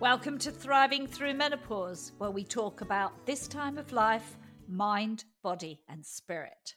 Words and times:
Welcome 0.00 0.38
to 0.38 0.50
Thriving 0.50 1.06
Through 1.06 1.34
Menopause, 1.34 2.12
where 2.18 2.32
we 2.32 2.42
talk 2.42 2.80
about 2.80 3.24
this 3.26 3.46
time 3.46 3.78
of 3.78 3.92
life, 3.92 4.36
mind, 4.68 5.24
body, 5.40 5.82
and 5.88 6.04
spirit. 6.04 6.74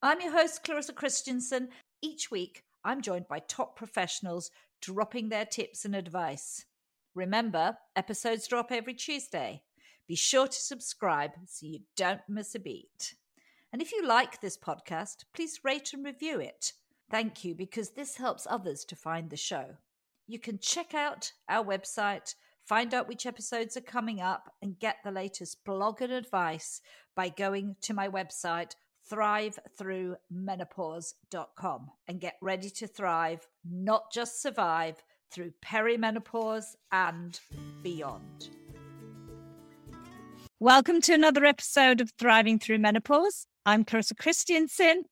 I'm 0.00 0.20
your 0.20 0.30
host, 0.30 0.62
Clarissa 0.62 0.92
Kristjansson. 0.92 1.68
Each 2.02 2.30
week, 2.30 2.62
I'm 2.84 3.02
joined 3.02 3.26
by 3.26 3.40
top 3.40 3.74
professionals 3.74 4.52
dropping 4.80 5.28
their 5.28 5.44
tips 5.44 5.84
and 5.84 5.96
advice. 5.96 6.64
Remember, 7.16 7.76
episodes 7.96 8.46
drop 8.46 8.70
every 8.70 8.94
Tuesday. 8.94 9.62
Be 10.06 10.14
sure 10.14 10.46
to 10.46 10.58
subscribe 10.58 11.32
so 11.46 11.66
you 11.66 11.80
don't 11.96 12.22
miss 12.28 12.54
a 12.54 12.60
beat. 12.60 13.16
And 13.72 13.82
if 13.82 13.90
you 13.90 14.06
like 14.06 14.40
this 14.40 14.56
podcast, 14.56 15.24
please 15.34 15.60
rate 15.64 15.92
and 15.92 16.04
review 16.04 16.38
it. 16.38 16.72
Thank 17.10 17.44
you 17.44 17.56
because 17.56 17.90
this 17.90 18.16
helps 18.16 18.46
others 18.48 18.84
to 18.84 18.96
find 18.96 19.30
the 19.30 19.36
show. 19.36 19.76
You 20.28 20.38
can 20.38 20.58
check 20.60 20.94
out 20.94 21.32
our 21.48 21.64
website 21.64 22.34
Find 22.64 22.94
out 22.94 23.08
which 23.08 23.26
episodes 23.26 23.76
are 23.76 23.80
coming 23.80 24.20
up 24.20 24.52
and 24.62 24.78
get 24.78 24.98
the 25.02 25.10
latest 25.10 25.64
blog 25.64 26.00
and 26.00 26.12
advice 26.12 26.80
by 27.16 27.28
going 27.28 27.74
to 27.80 27.92
my 27.92 28.08
website, 28.08 28.76
thrivethroughmenopause.com, 29.10 31.90
and 32.06 32.20
get 32.20 32.36
ready 32.40 32.70
to 32.70 32.86
thrive, 32.86 33.48
not 33.68 34.12
just 34.12 34.40
survive, 34.40 35.02
through 35.32 35.54
perimenopause 35.64 36.76
and 36.92 37.40
beyond. 37.82 38.50
Welcome 40.60 41.00
to 41.00 41.14
another 41.14 41.44
episode 41.44 42.00
of 42.00 42.12
Thriving 42.16 42.60
Through 42.60 42.78
Menopause. 42.78 43.48
I'm 43.66 43.84
Clarissa 43.84 44.14
Kristjansson, 44.14 45.02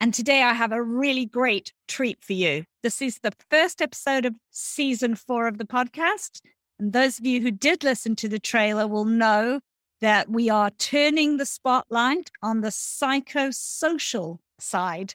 and 0.00 0.14
today 0.14 0.42
I 0.42 0.54
have 0.54 0.72
a 0.72 0.82
really 0.82 1.26
great 1.26 1.74
treat 1.86 2.24
for 2.24 2.32
you. 2.32 2.64
This 2.82 3.02
is 3.02 3.18
the 3.22 3.34
first 3.50 3.82
episode 3.82 4.24
of 4.24 4.36
season 4.50 5.16
four 5.16 5.48
of 5.48 5.58
the 5.58 5.66
podcast. 5.66 6.40
And 6.78 6.92
those 6.92 7.18
of 7.18 7.26
you 7.26 7.40
who 7.40 7.50
did 7.50 7.84
listen 7.84 8.16
to 8.16 8.28
the 8.28 8.38
trailer 8.38 8.86
will 8.86 9.04
know 9.04 9.60
that 10.00 10.28
we 10.28 10.50
are 10.50 10.70
turning 10.70 11.36
the 11.36 11.46
spotlight 11.46 12.30
on 12.42 12.60
the 12.60 12.68
psychosocial 12.68 14.38
side 14.58 15.14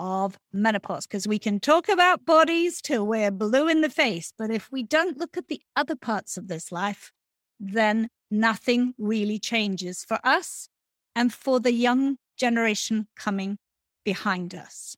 of 0.00 0.38
menopause 0.52 1.06
because 1.06 1.26
we 1.26 1.38
can 1.38 1.58
talk 1.58 1.88
about 1.88 2.24
bodies 2.24 2.80
till 2.80 3.06
we're 3.06 3.30
blue 3.30 3.68
in 3.68 3.80
the 3.80 3.90
face. 3.90 4.32
But 4.36 4.50
if 4.50 4.70
we 4.70 4.82
don't 4.82 5.18
look 5.18 5.36
at 5.36 5.48
the 5.48 5.60
other 5.74 5.96
parts 5.96 6.36
of 6.36 6.48
this 6.48 6.70
life, 6.70 7.12
then 7.58 8.08
nothing 8.30 8.94
really 8.98 9.38
changes 9.38 10.04
for 10.04 10.18
us 10.22 10.68
and 11.16 11.32
for 11.32 11.58
the 11.58 11.72
young 11.72 12.18
generation 12.36 13.08
coming 13.16 13.58
behind 14.04 14.54
us. 14.54 14.96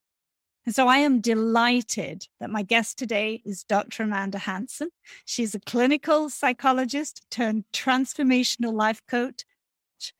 And 0.66 0.74
so 0.74 0.88
I 0.88 0.98
am 0.98 1.20
delighted 1.20 2.26
that 2.38 2.50
my 2.50 2.62
guest 2.62 2.98
today 2.98 3.42
is 3.44 3.64
Dr. 3.64 4.02
Amanda 4.02 4.38
Hanson. 4.38 4.90
She's 5.24 5.54
a 5.54 5.60
clinical 5.60 6.28
psychologist 6.28 7.24
turned 7.30 7.64
transformational 7.72 8.72
life 8.72 9.00
coach. 9.08 9.44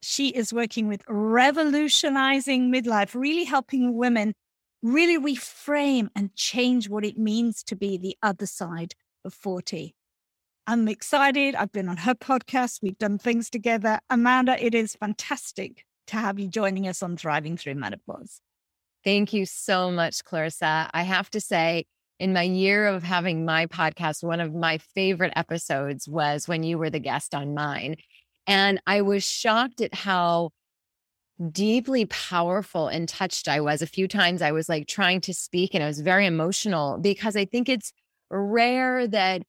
She 0.01 0.29
is 0.29 0.53
working 0.53 0.87
with 0.87 1.03
revolutionizing 1.07 2.71
midlife, 2.71 3.13
really 3.13 3.45
helping 3.45 3.95
women 3.95 4.33
really 4.81 5.17
reframe 5.17 6.09
and 6.15 6.35
change 6.35 6.89
what 6.89 7.05
it 7.05 7.17
means 7.17 7.63
to 7.63 7.75
be 7.75 7.97
the 7.97 8.17
other 8.23 8.45
side 8.45 8.93
of 9.23 9.33
40. 9.33 9.95
I'm 10.67 10.87
excited. 10.87 11.55
I've 11.55 11.71
been 11.71 11.89
on 11.89 11.97
her 11.97 12.15
podcast. 12.15 12.79
We've 12.81 12.97
done 12.97 13.17
things 13.17 13.49
together. 13.49 13.99
Amanda, 14.09 14.63
it 14.63 14.73
is 14.73 14.95
fantastic 14.95 15.85
to 16.07 16.15
have 16.17 16.39
you 16.39 16.47
joining 16.47 16.87
us 16.87 17.03
on 17.03 17.17
Thriving 17.17 17.57
Through 17.57 17.75
Menopause. 17.75 18.41
Thank 19.03 19.33
you 19.33 19.45
so 19.45 19.91
much, 19.91 20.23
Clarissa. 20.23 20.89
I 20.93 21.03
have 21.03 21.29
to 21.31 21.41
say, 21.41 21.85
in 22.19 22.33
my 22.33 22.43
year 22.43 22.87
of 22.87 23.01
having 23.01 23.45
my 23.45 23.65
podcast, 23.65 24.23
one 24.23 24.39
of 24.39 24.53
my 24.53 24.77
favorite 24.77 25.33
episodes 25.35 26.07
was 26.07 26.47
when 26.47 26.61
you 26.61 26.77
were 26.77 26.91
the 26.91 26.99
guest 26.99 27.33
on 27.33 27.55
mine. 27.55 27.95
And 28.45 28.79
I 28.85 29.01
was 29.01 29.23
shocked 29.23 29.81
at 29.81 29.95
how 29.95 30.51
deeply 31.51 32.05
powerful 32.05 32.87
and 32.87 33.09
touched 33.09 33.47
I 33.47 33.61
was. 33.61 33.81
A 33.81 33.87
few 33.87 34.07
times 34.07 34.41
I 34.41 34.51
was 34.51 34.69
like 34.69 34.87
trying 34.87 35.21
to 35.21 35.33
speak 35.33 35.73
and 35.73 35.83
I 35.83 35.87
was 35.87 36.01
very 36.01 36.25
emotional 36.27 36.99
because 36.99 37.35
I 37.35 37.45
think 37.45 37.67
it's 37.69 37.91
rare 38.29 39.07
that 39.07 39.41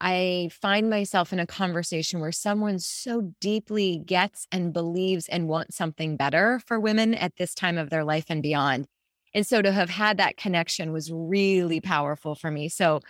I 0.00 0.50
find 0.60 0.90
myself 0.90 1.32
in 1.32 1.38
a 1.38 1.46
conversation 1.46 2.20
where 2.20 2.32
someone 2.32 2.78
so 2.78 3.32
deeply 3.40 4.02
gets 4.04 4.46
and 4.50 4.72
believes 4.72 5.28
and 5.28 5.48
wants 5.48 5.76
something 5.76 6.16
better 6.16 6.60
for 6.66 6.80
women 6.80 7.14
at 7.14 7.36
this 7.36 7.54
time 7.54 7.78
of 7.78 7.90
their 7.90 8.04
life 8.04 8.26
and 8.28 8.42
beyond. 8.42 8.86
And 9.34 9.46
so 9.46 9.62
to 9.62 9.72
have 9.72 9.90
had 9.90 10.18
that 10.18 10.36
connection 10.36 10.92
was 10.92 11.10
really 11.12 11.80
powerful 11.80 12.34
for 12.34 12.50
me. 12.50 12.68
So 12.68 13.00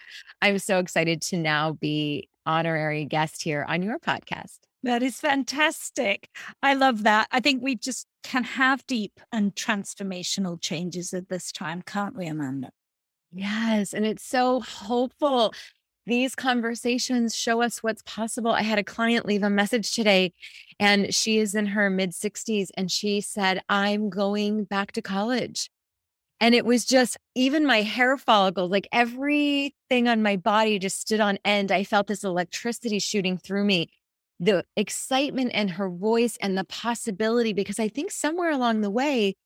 I'm 0.41 0.59
so 0.59 0.79
excited 0.79 1.21
to 1.23 1.37
now 1.37 1.73
be 1.73 2.29
honorary 2.47 3.05
guest 3.05 3.43
here 3.43 3.65
on 3.69 3.83
your 3.83 3.99
podcast. 3.99 4.59
That 4.85 5.03
is 5.03 5.17
fantastic. 5.17 6.29
I 6.63 6.75
love 6.75 7.05
that. 7.05 7.29
I 7.31 7.41
think 7.41 7.63
we 7.63 7.77
just 7.77 8.07
can 8.25 8.45
have 8.45 8.87
deep 8.87 9.21
and 9.33 9.55
transformational 9.55 10.61
changes 10.61 11.13
at 11.15 11.29
this 11.29 11.53
time, 11.53 11.83
can't 11.83 12.17
we, 12.17 12.27
Amanda? 12.27 12.71
Yes. 13.33 13.95
And 13.95 14.05
it's 14.05 14.25
so 14.25 14.61
hopeful 14.61 15.55
these 16.07 16.35
conversations 16.35 17.35
show 17.35 17.63
us 17.63 17.83
what's 17.83 18.03
possible. 18.03 18.53
I 18.53 18.63
had 18.63 18.79
a 18.79 18.85
client 18.85 19.25
leave 19.25 19.43
a 19.43 19.51
message 19.51 19.95
today, 19.95 20.33
and 20.81 21.15
she 21.15 21.39
is 21.39 21.55
in 21.55 21.67
her 21.67 21.89
mid 21.91 22.11
60s, 22.11 22.71
and 22.77 22.91
she 22.91 23.21
said, 23.21 23.61
I'm 23.69 24.11
going 24.11 24.65
back 24.65 24.93
to 24.93 25.03
college. 25.03 25.71
And 26.41 26.57
it 26.57 26.65
was 26.65 26.85
just 26.85 27.17
even 27.37 27.65
my 27.65 27.83
hair 27.83 28.17
follicles, 28.17 28.73
like 28.73 28.89
everything 28.91 30.09
on 30.09 30.23
my 30.23 30.37
body 30.37 30.81
just 30.81 31.01
stood 31.01 31.21
on 31.21 31.39
end. 31.45 31.71
I 31.71 31.85
felt 31.85 32.09
this 32.09 32.25
electricity 32.25 32.99
shooting 32.99 33.39
through 33.39 33.65
me. 33.65 33.89
The 34.41 34.65
excitement 34.77 35.53
and 35.55 35.71
her 35.71 35.89
voice 35.89 36.37
and 36.41 36.59
the 36.59 36.65
possibility, 36.65 37.53
because 37.53 37.79
I 37.79 37.87
think 37.87 38.11
somewhere 38.11 38.51
along 38.51 38.81
the 38.81 38.91
way, 38.91 39.37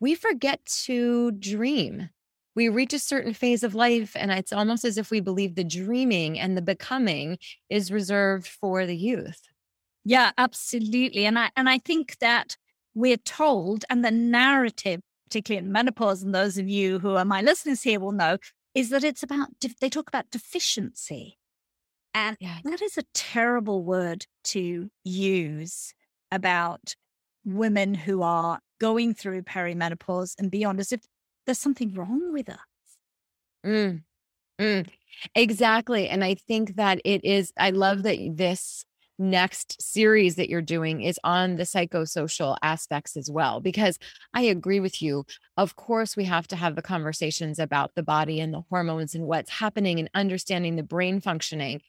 we 0.00 0.16
forget 0.16 0.64
to 0.86 1.30
dream 1.30 2.10
we 2.54 2.68
reach 2.68 2.92
a 2.92 2.98
certain 2.98 3.32
phase 3.32 3.62
of 3.62 3.74
life 3.74 4.12
and 4.16 4.30
it's 4.30 4.52
almost 4.52 4.84
as 4.84 4.98
if 4.98 5.10
we 5.10 5.20
believe 5.20 5.54
the 5.54 5.64
dreaming 5.64 6.38
and 6.38 6.56
the 6.56 6.62
becoming 6.62 7.38
is 7.68 7.92
reserved 7.92 8.46
for 8.46 8.86
the 8.86 8.96
youth 8.96 9.42
yeah 10.04 10.32
absolutely 10.38 11.24
and 11.26 11.38
i 11.38 11.50
and 11.56 11.68
i 11.68 11.78
think 11.78 12.16
that 12.20 12.56
we're 12.94 13.16
told 13.16 13.84
and 13.90 14.04
the 14.04 14.10
narrative 14.10 15.00
particularly 15.26 15.64
in 15.64 15.72
menopause 15.72 16.22
and 16.22 16.34
those 16.34 16.58
of 16.58 16.68
you 16.68 16.98
who 16.98 17.14
are 17.16 17.24
my 17.24 17.40
listeners 17.40 17.82
here 17.82 18.00
will 18.00 18.12
know 18.12 18.36
is 18.74 18.90
that 18.90 19.04
it's 19.04 19.22
about 19.22 19.48
they 19.80 19.88
talk 19.88 20.08
about 20.08 20.30
deficiency 20.30 21.36
and 22.12 22.36
yeah. 22.40 22.58
that 22.64 22.82
is 22.82 22.98
a 22.98 23.04
terrible 23.14 23.84
word 23.84 24.26
to 24.42 24.90
use 25.04 25.94
about 26.32 26.94
women 27.44 27.94
who 27.94 28.22
are 28.22 28.60
going 28.80 29.14
through 29.14 29.42
perimenopause 29.42 30.34
and 30.38 30.50
beyond 30.50 30.80
as 30.80 30.92
if 30.92 31.00
there's 31.46 31.58
something 31.58 31.94
wrong 31.94 32.32
with 32.32 32.48
us. 32.48 32.58
Mm, 33.64 34.02
mm, 34.60 34.88
exactly. 35.34 36.08
And 36.08 36.24
I 36.24 36.34
think 36.34 36.76
that 36.76 37.00
it 37.04 37.24
is, 37.24 37.52
I 37.58 37.70
love 37.70 38.02
that 38.04 38.18
this 38.34 38.84
next 39.18 39.80
series 39.80 40.36
that 40.36 40.48
you're 40.48 40.62
doing 40.62 41.02
is 41.02 41.20
on 41.22 41.56
the 41.56 41.64
psychosocial 41.64 42.56
aspects 42.62 43.16
as 43.16 43.30
well, 43.30 43.60
because 43.60 43.98
I 44.32 44.42
agree 44.42 44.80
with 44.80 45.02
you. 45.02 45.24
Of 45.58 45.76
course, 45.76 46.16
we 46.16 46.24
have 46.24 46.48
to 46.48 46.56
have 46.56 46.74
the 46.74 46.82
conversations 46.82 47.58
about 47.58 47.94
the 47.94 48.02
body 48.02 48.40
and 48.40 48.52
the 48.52 48.62
hormones 48.70 49.14
and 49.14 49.26
what's 49.26 49.50
happening 49.50 49.98
and 49.98 50.08
understanding 50.14 50.76
the 50.76 50.82
brain 50.82 51.20
functioning 51.20 51.82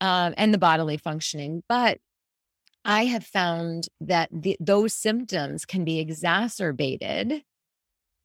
uh, 0.00 0.32
and 0.36 0.52
the 0.52 0.58
bodily 0.58 0.96
functioning. 0.96 1.62
But 1.68 1.98
I 2.84 3.04
have 3.06 3.24
found 3.24 3.86
that 4.00 4.28
the, 4.32 4.56
those 4.60 4.92
symptoms 4.92 5.64
can 5.64 5.84
be 5.84 6.00
exacerbated 6.00 7.42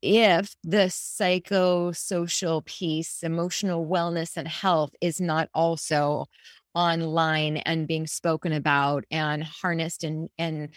if 0.01 0.55
the 0.63 0.87
psychosocial 0.87 2.65
piece, 2.65 3.23
emotional 3.23 3.85
wellness 3.85 4.37
and 4.37 4.47
health 4.47 4.91
is 5.01 5.21
not 5.21 5.49
also 5.53 6.25
online 6.73 7.57
and 7.57 7.87
being 7.87 8.07
spoken 8.07 8.53
about 8.53 9.03
and 9.11 9.43
harnessed 9.43 10.03
and 10.03 10.29
and 10.37 10.69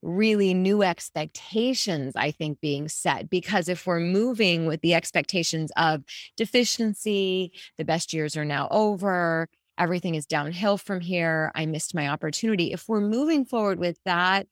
really 0.00 0.52
new 0.52 0.82
expectations 0.82 2.14
i 2.14 2.30
think 2.30 2.60
being 2.60 2.88
set. 2.88 3.28
Because 3.30 3.68
if 3.68 3.86
we're 3.86 4.00
moving 4.00 4.66
with 4.66 4.80
the 4.82 4.94
expectations 4.94 5.72
of 5.76 6.02
deficiency 6.36 7.52
the 7.78 7.84
best 7.84 8.12
years 8.12 8.36
are 8.36 8.44
now 8.44 8.68
over 8.70 9.48
everything 9.78 10.14
is 10.14 10.26
downhill 10.26 10.78
from 10.78 11.00
here 11.00 11.50
i 11.54 11.66
missed 11.66 11.94
my 11.94 12.08
opportunity. 12.08 12.72
If 12.72 12.84
we're 12.88 13.00
moving 13.00 13.44
forward 13.44 13.78
with 13.78 13.98
that 14.04 14.46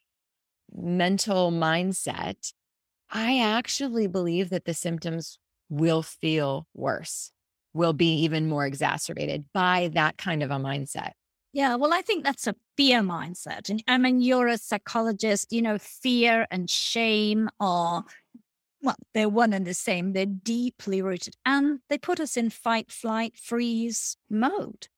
mental 0.75 1.53
mindset 1.53 2.53
I 3.13 3.41
actually 3.41 4.07
believe 4.07 4.49
that 4.51 4.65
the 4.65 4.73
symptoms 4.73 5.39
will 5.69 6.03
feel 6.03 6.67
worse, 6.75 7.31
will 7.75 7.93
be 7.93 8.23
even 8.23 8.49
more 8.49 8.65
exacerbated 8.67 9.45
by 9.53 9.91
that 9.93 10.17
kind 10.17 10.43
of 10.43 10.51
a 10.51 10.57
mindset. 10.57 11.11
Yeah, 11.53 11.75
well, 11.75 11.93
I 11.93 12.01
think 12.01 12.25
that's 12.25 12.47
a 12.47 12.55
fear 12.79 13.01
mindset. 13.03 13.69
And 13.69 13.85
I 13.87 13.99
mean, 13.99 14.23
you're 14.23 14.49
a 14.49 14.57
psychologist, 14.57 15.53
you 15.53 15.61
know, 15.61 15.77
fear 15.77 16.47
and 16.51 16.71
shame 16.71 17.51
are, 17.61 18.05
well, 18.81 18.97
they're 19.13 19.29
one 19.29 19.53
and 19.53 19.67
the 19.67 19.75
same. 19.75 20.15
They're 20.15 20.25
deeply 20.25 21.03
rooted 21.03 21.35
and 21.45 21.81
they 21.91 21.99
put 21.99 22.19
us 22.19 22.39
in 22.39 22.49
fight, 22.49 22.91
flight, 22.91 23.37
freeze 23.37 24.17
mode. 24.31 24.89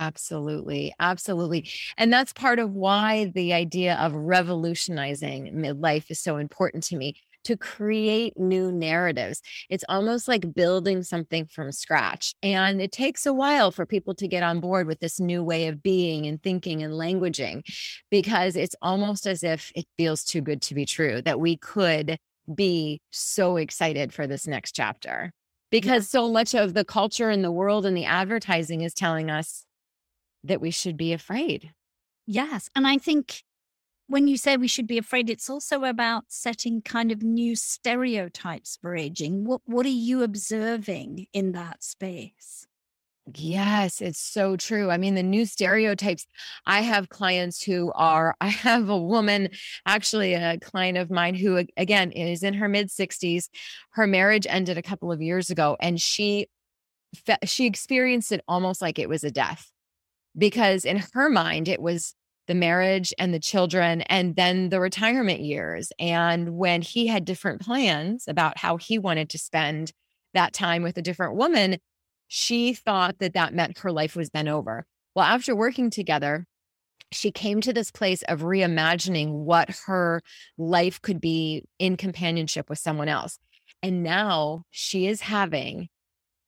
Absolutely. 0.00 0.94
Absolutely. 0.98 1.68
And 1.98 2.12
that's 2.12 2.32
part 2.32 2.58
of 2.58 2.72
why 2.72 3.26
the 3.34 3.52
idea 3.52 3.96
of 3.96 4.14
revolutionizing 4.14 5.52
midlife 5.54 6.10
is 6.10 6.20
so 6.20 6.38
important 6.38 6.84
to 6.84 6.96
me 6.96 7.16
to 7.44 7.56
create 7.56 8.38
new 8.38 8.72
narratives. 8.72 9.42
It's 9.68 9.84
almost 9.90 10.26
like 10.28 10.54
building 10.54 11.02
something 11.02 11.46
from 11.46 11.72
scratch. 11.72 12.34
And 12.42 12.80
it 12.80 12.92
takes 12.92 13.26
a 13.26 13.32
while 13.34 13.70
for 13.70 13.84
people 13.86 14.14
to 14.16 14.28
get 14.28 14.42
on 14.42 14.60
board 14.60 14.86
with 14.86 15.00
this 15.00 15.20
new 15.20 15.44
way 15.44 15.66
of 15.68 15.82
being 15.82 16.26
and 16.26 16.42
thinking 16.42 16.82
and 16.82 16.94
languaging 16.94 17.62
because 18.10 18.56
it's 18.56 18.76
almost 18.82 19.26
as 19.26 19.42
if 19.42 19.70
it 19.74 19.86
feels 19.98 20.24
too 20.24 20.40
good 20.40 20.62
to 20.62 20.74
be 20.74 20.86
true 20.86 21.22
that 21.22 21.40
we 21.40 21.56
could 21.58 22.18
be 22.54 23.00
so 23.10 23.56
excited 23.56 24.12
for 24.12 24.26
this 24.26 24.46
next 24.46 24.72
chapter 24.72 25.32
because 25.70 26.08
so 26.08 26.30
much 26.30 26.54
of 26.54 26.74
the 26.74 26.84
culture 26.84 27.30
in 27.30 27.42
the 27.42 27.52
world 27.52 27.86
and 27.86 27.96
the 27.96 28.04
advertising 28.06 28.80
is 28.82 28.92
telling 28.94 29.30
us 29.30 29.64
that 30.44 30.60
we 30.60 30.70
should 30.70 30.96
be 30.96 31.12
afraid. 31.12 31.72
Yes. 32.26 32.68
And 32.74 32.86
I 32.86 32.98
think 32.98 33.42
when 34.06 34.26
you 34.26 34.36
say 34.36 34.56
we 34.56 34.68
should 34.68 34.86
be 34.86 34.98
afraid, 34.98 35.30
it's 35.30 35.48
also 35.48 35.84
about 35.84 36.24
setting 36.28 36.82
kind 36.82 37.12
of 37.12 37.22
new 37.22 37.54
stereotypes 37.54 38.78
for 38.80 38.96
aging. 38.96 39.44
What 39.44 39.62
what 39.66 39.86
are 39.86 39.88
you 39.88 40.22
observing 40.22 41.26
in 41.32 41.52
that 41.52 41.84
space? 41.84 42.66
Yes, 43.36 44.00
it's 44.00 44.18
so 44.18 44.56
true. 44.56 44.90
I 44.90 44.96
mean, 44.96 45.14
the 45.14 45.22
new 45.22 45.46
stereotypes. 45.46 46.26
I 46.66 46.80
have 46.80 47.08
clients 47.08 47.62
who 47.62 47.92
are, 47.94 48.34
I 48.40 48.48
have 48.48 48.88
a 48.88 48.98
woman, 48.98 49.50
actually, 49.86 50.34
a 50.34 50.58
client 50.58 50.98
of 50.98 51.10
mine 51.10 51.34
who, 51.34 51.64
again, 51.76 52.10
is 52.10 52.42
in 52.42 52.54
her 52.54 52.68
mid 52.68 52.88
60s. 52.88 53.48
Her 53.90 54.06
marriage 54.06 54.46
ended 54.48 54.78
a 54.78 54.82
couple 54.82 55.12
of 55.12 55.22
years 55.22 55.50
ago, 55.50 55.76
and 55.80 56.00
she, 56.00 56.48
she 57.44 57.66
experienced 57.66 58.32
it 58.32 58.42
almost 58.48 58.82
like 58.82 58.98
it 58.98 59.08
was 59.08 59.22
a 59.22 59.30
death 59.30 59.70
because 60.36 60.84
in 60.84 61.02
her 61.12 61.28
mind, 61.28 61.68
it 61.68 61.80
was 61.80 62.14
the 62.46 62.54
marriage 62.54 63.14
and 63.18 63.32
the 63.32 63.40
children 63.40 64.02
and 64.02 64.34
then 64.34 64.70
the 64.70 64.80
retirement 64.80 65.40
years. 65.40 65.92
And 65.98 66.56
when 66.56 66.82
he 66.82 67.06
had 67.06 67.24
different 67.24 67.60
plans 67.60 68.24
about 68.26 68.58
how 68.58 68.76
he 68.76 68.98
wanted 68.98 69.30
to 69.30 69.38
spend 69.38 69.92
that 70.34 70.52
time 70.52 70.82
with 70.82 70.96
a 70.96 71.02
different 71.02 71.36
woman, 71.36 71.78
she 72.28 72.74
thought 72.74 73.18
that 73.18 73.34
that 73.34 73.54
meant 73.54 73.78
her 73.78 73.92
life 73.92 74.16
was 74.16 74.30
then 74.30 74.48
over. 74.48 74.86
Well, 75.14 75.24
after 75.24 75.54
working 75.54 75.90
together, 75.90 76.46
she 77.12 77.30
came 77.32 77.60
to 77.60 77.72
this 77.72 77.90
place 77.90 78.22
of 78.22 78.40
reimagining 78.40 79.30
what 79.30 79.70
her 79.86 80.22
life 80.56 81.02
could 81.02 81.20
be 81.20 81.64
in 81.78 81.96
companionship 81.96 82.68
with 82.70 82.78
someone 82.78 83.08
else. 83.08 83.38
And 83.82 84.02
now 84.02 84.62
she 84.70 85.06
is 85.06 85.22
having 85.22 85.88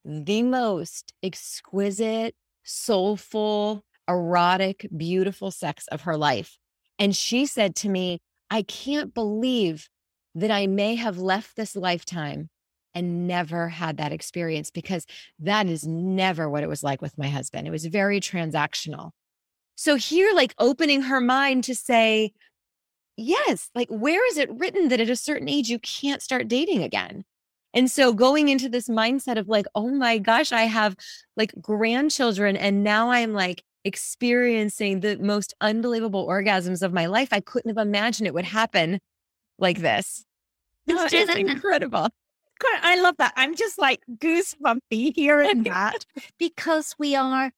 the 0.04 0.42
most 0.42 1.12
exquisite, 1.22 2.34
soulful, 2.64 3.84
erotic, 4.08 4.88
beautiful 4.96 5.50
sex 5.50 5.86
of 5.88 6.02
her 6.02 6.16
life. 6.16 6.58
And 6.98 7.14
she 7.14 7.46
said 7.46 7.74
to 7.76 7.88
me, 7.88 8.20
I 8.50 8.62
can't 8.62 9.14
believe 9.14 9.88
that 10.34 10.50
I 10.50 10.66
may 10.66 10.94
have 10.94 11.18
left 11.18 11.56
this 11.56 11.76
lifetime 11.76 12.48
and 12.94 13.26
never 13.26 13.68
had 13.68 13.96
that 13.96 14.12
experience 14.12 14.70
because 14.70 15.06
that 15.38 15.66
is 15.66 15.86
never 15.86 16.48
what 16.48 16.62
it 16.62 16.68
was 16.68 16.82
like 16.82 17.00
with 17.00 17.16
my 17.18 17.28
husband. 17.28 17.66
It 17.66 17.70
was 17.70 17.86
very 17.86 18.20
transactional. 18.20 19.10
So 19.74 19.96
here, 19.96 20.34
like 20.34 20.54
opening 20.58 21.02
her 21.02 21.20
mind 21.20 21.64
to 21.64 21.74
say, 21.74 22.32
yes, 23.16 23.70
like 23.74 23.88
where 23.88 24.26
is 24.28 24.36
it 24.36 24.50
written 24.52 24.88
that 24.88 25.00
at 25.00 25.10
a 25.10 25.16
certain 25.16 25.48
age 25.48 25.68
you 25.68 25.78
can't 25.78 26.22
start 26.22 26.48
dating 26.48 26.82
again? 26.82 27.24
And 27.74 27.90
so 27.90 28.12
going 28.12 28.48
into 28.48 28.68
this 28.68 28.88
mindset 28.88 29.38
of 29.38 29.48
like, 29.48 29.66
oh 29.74 29.88
my 29.88 30.18
gosh, 30.18 30.52
I 30.52 30.62
have 30.62 30.96
like 31.36 31.54
grandchildren 31.60 32.56
and 32.56 32.84
now 32.84 33.10
I'm 33.10 33.32
like 33.32 33.62
experiencing 33.84 35.00
the 35.00 35.16
most 35.18 35.54
unbelievable 35.60 36.26
orgasms 36.26 36.82
of 36.82 36.92
my 36.92 37.06
life. 37.06 37.28
I 37.32 37.40
couldn't 37.40 37.74
have 37.74 37.84
imagined 37.84 38.26
it 38.26 38.34
would 38.34 38.44
happen 38.44 39.00
like 39.58 39.78
this. 39.78 40.24
It's 40.86 41.12
just 41.12 41.36
incredible. 41.36 42.08
I 42.82 43.00
love 43.00 43.16
that. 43.18 43.32
I'm 43.36 43.56
just 43.56 43.78
like 43.78 44.00
goosebumpy 44.18 45.14
hearing 45.14 45.62
that 45.64 46.04
because 46.38 46.94
we 46.98 47.16
are, 47.16 47.52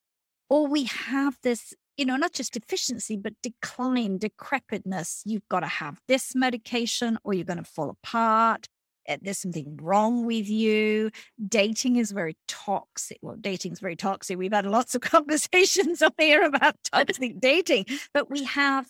or 0.49 0.67
we 0.67 0.85
have 0.85 1.39
this, 1.43 1.75
you 1.97 2.05
know, 2.05 2.17
not 2.17 2.33
just 2.33 2.55
deficiency, 2.55 3.17
but 3.17 3.35
decline, 3.43 4.19
decrepitness. 4.19 5.23
You've 5.25 5.49
got 5.49 5.61
to 5.61 5.67
have 5.67 6.01
this 6.09 6.35
medication 6.35 7.19
or 7.25 7.35
you're 7.35 7.45
going 7.45 7.59
to 7.59 7.65
fall 7.65 7.91
apart. 7.91 8.69
Eh, 9.06 9.19
there's 9.21 9.39
something 9.39 9.79
wrong 9.81 10.27
with 10.27 10.49
you. 10.49 11.11
Dating 11.47 11.97
is 11.97 12.12
very 12.12 12.37
toxic. 12.49 13.19
Well, 13.23 13.37
dating 13.41 13.73
is 13.73 13.81
very 13.81 13.97
toxic. 13.97 14.39
We've 14.39 14.53
had 14.53 14.67
lots 14.67 14.95
of 14.95 15.01
conversations 15.17 16.03
up 16.03 16.15
here 16.19 16.43
about 16.43 16.77
toxic 16.91 17.41
dating, 17.41 17.87
but 18.12 18.31
we 18.31 18.45
have 18.45 18.89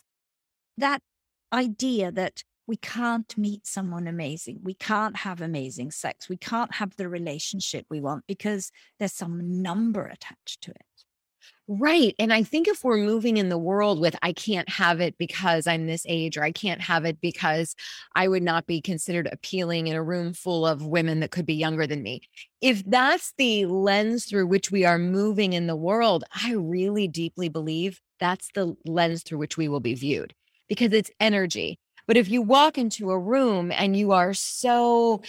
that 0.78 1.00
idea 1.52 2.10
that 2.12 2.42
we 2.66 2.76
can't 2.76 3.36
meet 3.36 3.66
someone 3.66 4.06
amazing. 4.06 4.60
We 4.62 4.74
can't 4.74 5.16
have 5.18 5.40
amazing 5.40 5.90
sex. 5.90 6.28
We 6.28 6.38
can't 6.38 6.74
have 6.76 6.96
the 6.96 7.08
relationship 7.08 7.86
we 7.90 8.00
want 8.00 8.24
because 8.26 8.70
there's 8.98 9.12
some 9.12 9.62
number 9.62 10.06
attached 10.06 10.62
to 10.62 10.70
it. 10.70 11.04
Right. 11.66 12.14
And 12.18 12.30
I 12.30 12.42
think 12.42 12.68
if 12.68 12.84
we're 12.84 12.98
moving 12.98 13.38
in 13.38 13.48
the 13.48 13.56
world 13.56 13.98
with, 13.98 14.14
I 14.20 14.34
can't 14.34 14.68
have 14.68 15.00
it 15.00 15.16
because 15.16 15.66
I'm 15.66 15.86
this 15.86 16.04
age, 16.06 16.36
or 16.36 16.42
I 16.42 16.52
can't 16.52 16.82
have 16.82 17.06
it 17.06 17.22
because 17.22 17.74
I 18.14 18.28
would 18.28 18.42
not 18.42 18.66
be 18.66 18.82
considered 18.82 19.28
appealing 19.32 19.86
in 19.86 19.96
a 19.96 20.02
room 20.02 20.34
full 20.34 20.66
of 20.66 20.84
women 20.84 21.20
that 21.20 21.30
could 21.30 21.46
be 21.46 21.54
younger 21.54 21.86
than 21.86 22.02
me. 22.02 22.20
If 22.60 22.84
that's 22.84 23.32
the 23.38 23.64
lens 23.64 24.26
through 24.26 24.46
which 24.46 24.70
we 24.70 24.84
are 24.84 24.98
moving 24.98 25.54
in 25.54 25.66
the 25.66 25.76
world, 25.76 26.24
I 26.44 26.52
really 26.52 27.08
deeply 27.08 27.48
believe 27.48 28.00
that's 28.20 28.50
the 28.54 28.76
lens 28.84 29.22
through 29.22 29.38
which 29.38 29.56
we 29.56 29.68
will 29.68 29.80
be 29.80 29.94
viewed 29.94 30.34
because 30.68 30.92
it's 30.92 31.10
energy. 31.18 31.78
But 32.06 32.18
if 32.18 32.28
you 32.28 32.42
walk 32.42 32.76
into 32.76 33.10
a 33.10 33.18
room 33.18 33.72
and 33.72 33.96
you 33.96 34.12
are 34.12 34.34
so 34.34 35.22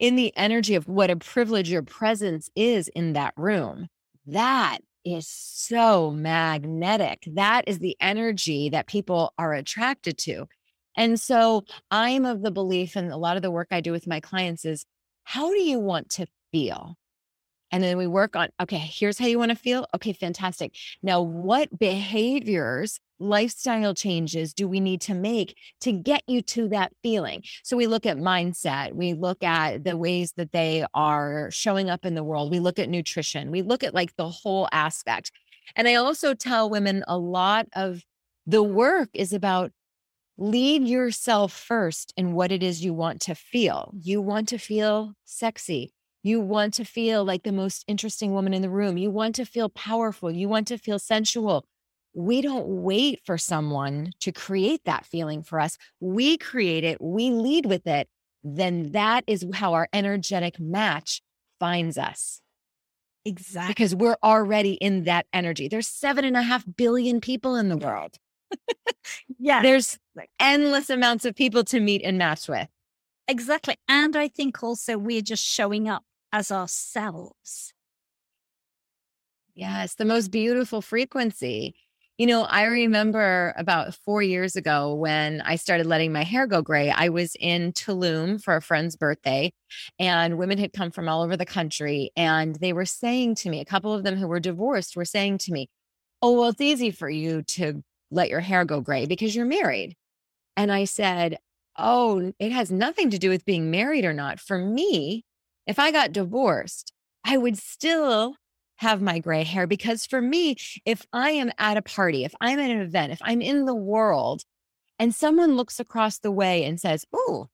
in 0.00 0.16
the 0.16 0.36
energy 0.36 0.74
of 0.74 0.88
what 0.88 1.10
a 1.10 1.16
privilege 1.16 1.70
your 1.70 1.82
presence 1.82 2.50
is 2.56 2.88
in 2.88 3.12
that 3.12 3.34
room, 3.36 3.86
that 4.26 4.78
is 5.04 5.28
so 5.28 6.10
magnetic. 6.10 7.24
That 7.34 7.64
is 7.66 7.78
the 7.78 7.96
energy 8.00 8.70
that 8.70 8.86
people 8.86 9.32
are 9.38 9.52
attracted 9.52 10.18
to. 10.18 10.46
And 10.96 11.18
so 11.18 11.64
I'm 11.90 12.24
of 12.26 12.42
the 12.42 12.50
belief, 12.50 12.96
and 12.96 13.10
a 13.10 13.16
lot 13.16 13.36
of 13.36 13.42
the 13.42 13.50
work 13.50 13.68
I 13.70 13.80
do 13.80 13.92
with 13.92 14.06
my 14.06 14.20
clients 14.20 14.64
is 14.64 14.84
how 15.24 15.50
do 15.50 15.62
you 15.62 15.78
want 15.78 16.10
to 16.10 16.26
feel? 16.52 16.96
And 17.70 17.82
then 17.82 17.96
we 17.96 18.06
work 18.06 18.36
on, 18.36 18.50
okay, 18.60 18.76
here's 18.76 19.18
how 19.18 19.26
you 19.26 19.38
want 19.38 19.50
to 19.50 19.56
feel. 19.56 19.86
Okay, 19.94 20.12
fantastic. 20.12 20.74
Now, 21.02 21.22
what 21.22 21.78
behaviors, 21.78 23.00
lifestyle 23.22 23.94
changes 23.94 24.52
do 24.52 24.68
we 24.68 24.80
need 24.80 25.00
to 25.02 25.14
make 25.14 25.56
to 25.80 25.92
get 25.92 26.22
you 26.26 26.42
to 26.42 26.68
that 26.68 26.92
feeling? 27.02 27.42
So 27.62 27.76
we 27.76 27.86
look 27.86 28.04
at 28.06 28.16
mindset, 28.16 28.94
we 28.94 29.14
look 29.14 29.42
at 29.42 29.84
the 29.84 29.96
ways 29.96 30.32
that 30.36 30.52
they 30.52 30.84
are 30.92 31.50
showing 31.50 31.88
up 31.88 32.04
in 32.04 32.14
the 32.14 32.24
world, 32.24 32.50
we 32.50 32.60
look 32.60 32.78
at 32.78 32.88
nutrition, 32.88 33.50
we 33.50 33.62
look 33.62 33.84
at 33.84 33.94
like 33.94 34.16
the 34.16 34.28
whole 34.28 34.68
aspect. 34.72 35.30
And 35.76 35.88
I 35.88 35.94
also 35.94 36.34
tell 36.34 36.68
women 36.68 37.04
a 37.06 37.16
lot 37.16 37.66
of 37.74 38.02
the 38.46 38.62
work 38.62 39.08
is 39.14 39.32
about 39.32 39.72
lead 40.36 40.86
yourself 40.86 41.52
first 41.52 42.12
in 42.16 42.32
what 42.32 42.50
it 42.50 42.62
is 42.62 42.84
you 42.84 42.92
want 42.92 43.20
to 43.22 43.34
feel. 43.34 43.92
You 43.94 44.20
want 44.20 44.48
to 44.48 44.58
feel 44.58 45.12
sexy. 45.24 45.92
You 46.24 46.40
want 46.40 46.74
to 46.74 46.84
feel 46.84 47.24
like 47.24 47.42
the 47.42 47.52
most 47.52 47.84
interesting 47.88 48.32
woman 48.32 48.54
in 48.54 48.62
the 48.62 48.70
room. 48.70 48.96
You 48.96 49.10
want 49.10 49.34
to 49.36 49.44
feel 49.44 49.68
powerful. 49.68 50.30
You 50.30 50.48
want 50.48 50.68
to 50.68 50.78
feel 50.78 50.98
sensual. 50.98 51.64
We 52.14 52.42
don't 52.42 52.66
wait 52.66 53.20
for 53.24 53.38
someone 53.38 54.12
to 54.20 54.32
create 54.32 54.82
that 54.84 55.06
feeling 55.06 55.42
for 55.42 55.60
us. 55.60 55.78
We 56.00 56.36
create 56.36 56.84
it, 56.84 57.00
we 57.00 57.30
lead 57.30 57.66
with 57.66 57.86
it. 57.86 58.08
Then 58.44 58.92
that 58.92 59.24
is 59.26 59.46
how 59.54 59.74
our 59.74 59.88
energetic 59.92 60.58
match 60.58 61.22
finds 61.60 61.96
us. 61.96 62.40
Exactly. 63.24 63.70
Because 63.70 63.94
we're 63.94 64.16
already 64.22 64.72
in 64.74 65.04
that 65.04 65.26
energy. 65.32 65.68
There's 65.68 65.86
seven 65.86 66.24
and 66.24 66.36
a 66.36 66.42
half 66.42 66.64
billion 66.76 67.20
people 67.20 67.54
in 67.56 67.68
the 67.68 67.76
world. 67.76 68.16
yeah. 69.38 69.62
There's 69.62 69.98
endless 70.40 70.90
amounts 70.90 71.24
of 71.24 71.36
people 71.36 71.62
to 71.64 71.80
meet 71.80 72.02
and 72.04 72.18
match 72.18 72.48
with. 72.48 72.68
Exactly. 73.28 73.76
And 73.88 74.16
I 74.16 74.28
think 74.28 74.62
also 74.62 74.98
we're 74.98 75.22
just 75.22 75.44
showing 75.44 75.88
up 75.88 76.04
as 76.32 76.50
ourselves. 76.50 77.72
Yes, 79.54 79.94
the 79.94 80.04
most 80.04 80.30
beautiful 80.30 80.82
frequency. 80.82 81.76
You 82.18 82.26
know, 82.26 82.42
I 82.42 82.64
remember 82.64 83.54
about 83.56 83.94
four 83.94 84.22
years 84.22 84.54
ago 84.54 84.94
when 84.94 85.40
I 85.40 85.56
started 85.56 85.86
letting 85.86 86.12
my 86.12 86.24
hair 86.24 86.46
go 86.46 86.60
gray. 86.60 86.90
I 86.90 87.08
was 87.08 87.34
in 87.40 87.72
Tulum 87.72 88.40
for 88.42 88.54
a 88.54 88.62
friend's 88.62 88.96
birthday, 88.96 89.52
and 89.98 90.36
women 90.36 90.58
had 90.58 90.74
come 90.74 90.90
from 90.90 91.08
all 91.08 91.22
over 91.22 91.38
the 91.38 91.46
country. 91.46 92.10
And 92.14 92.54
they 92.56 92.74
were 92.74 92.84
saying 92.84 93.36
to 93.36 93.48
me, 93.50 93.60
a 93.60 93.64
couple 93.64 93.94
of 93.94 94.04
them 94.04 94.16
who 94.16 94.28
were 94.28 94.40
divorced 94.40 94.94
were 94.94 95.06
saying 95.06 95.38
to 95.38 95.52
me, 95.52 95.68
Oh, 96.20 96.38
well, 96.38 96.50
it's 96.50 96.60
easy 96.60 96.90
for 96.90 97.08
you 97.08 97.42
to 97.42 97.82
let 98.10 98.28
your 98.28 98.40
hair 98.40 98.64
go 98.64 98.80
gray 98.80 99.06
because 99.06 99.34
you're 99.34 99.46
married. 99.46 99.96
And 100.56 100.70
I 100.70 100.84
said, 100.84 101.38
Oh, 101.78 102.32
it 102.38 102.52
has 102.52 102.70
nothing 102.70 103.08
to 103.10 103.18
do 103.18 103.30
with 103.30 103.46
being 103.46 103.70
married 103.70 104.04
or 104.04 104.12
not. 104.12 104.38
For 104.38 104.58
me, 104.58 105.24
if 105.66 105.78
I 105.78 105.90
got 105.90 106.12
divorced, 106.12 106.92
I 107.24 107.38
would 107.38 107.56
still 107.56 108.36
have 108.82 109.00
my 109.00 109.18
gray 109.18 109.44
hair 109.44 109.66
because 109.66 110.06
for 110.06 110.20
me, 110.20 110.56
if 110.84 111.06
I 111.12 111.30
am 111.30 111.50
at 111.58 111.76
a 111.76 111.82
party, 111.82 112.24
if 112.24 112.34
I'm 112.40 112.58
at 112.58 112.70
an 112.70 112.80
event, 112.80 113.12
if 113.12 113.20
I'm 113.22 113.40
in 113.40 113.64
the 113.64 113.74
world 113.74 114.42
and 114.98 115.14
someone 115.14 115.56
looks 115.56 115.80
across 115.80 116.18
the 116.18 116.30
way 116.30 116.64
and 116.64 116.78
says, 116.78 117.06
Oh, 117.12 117.48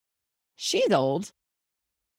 she's 0.57 0.91
old, 0.91 1.31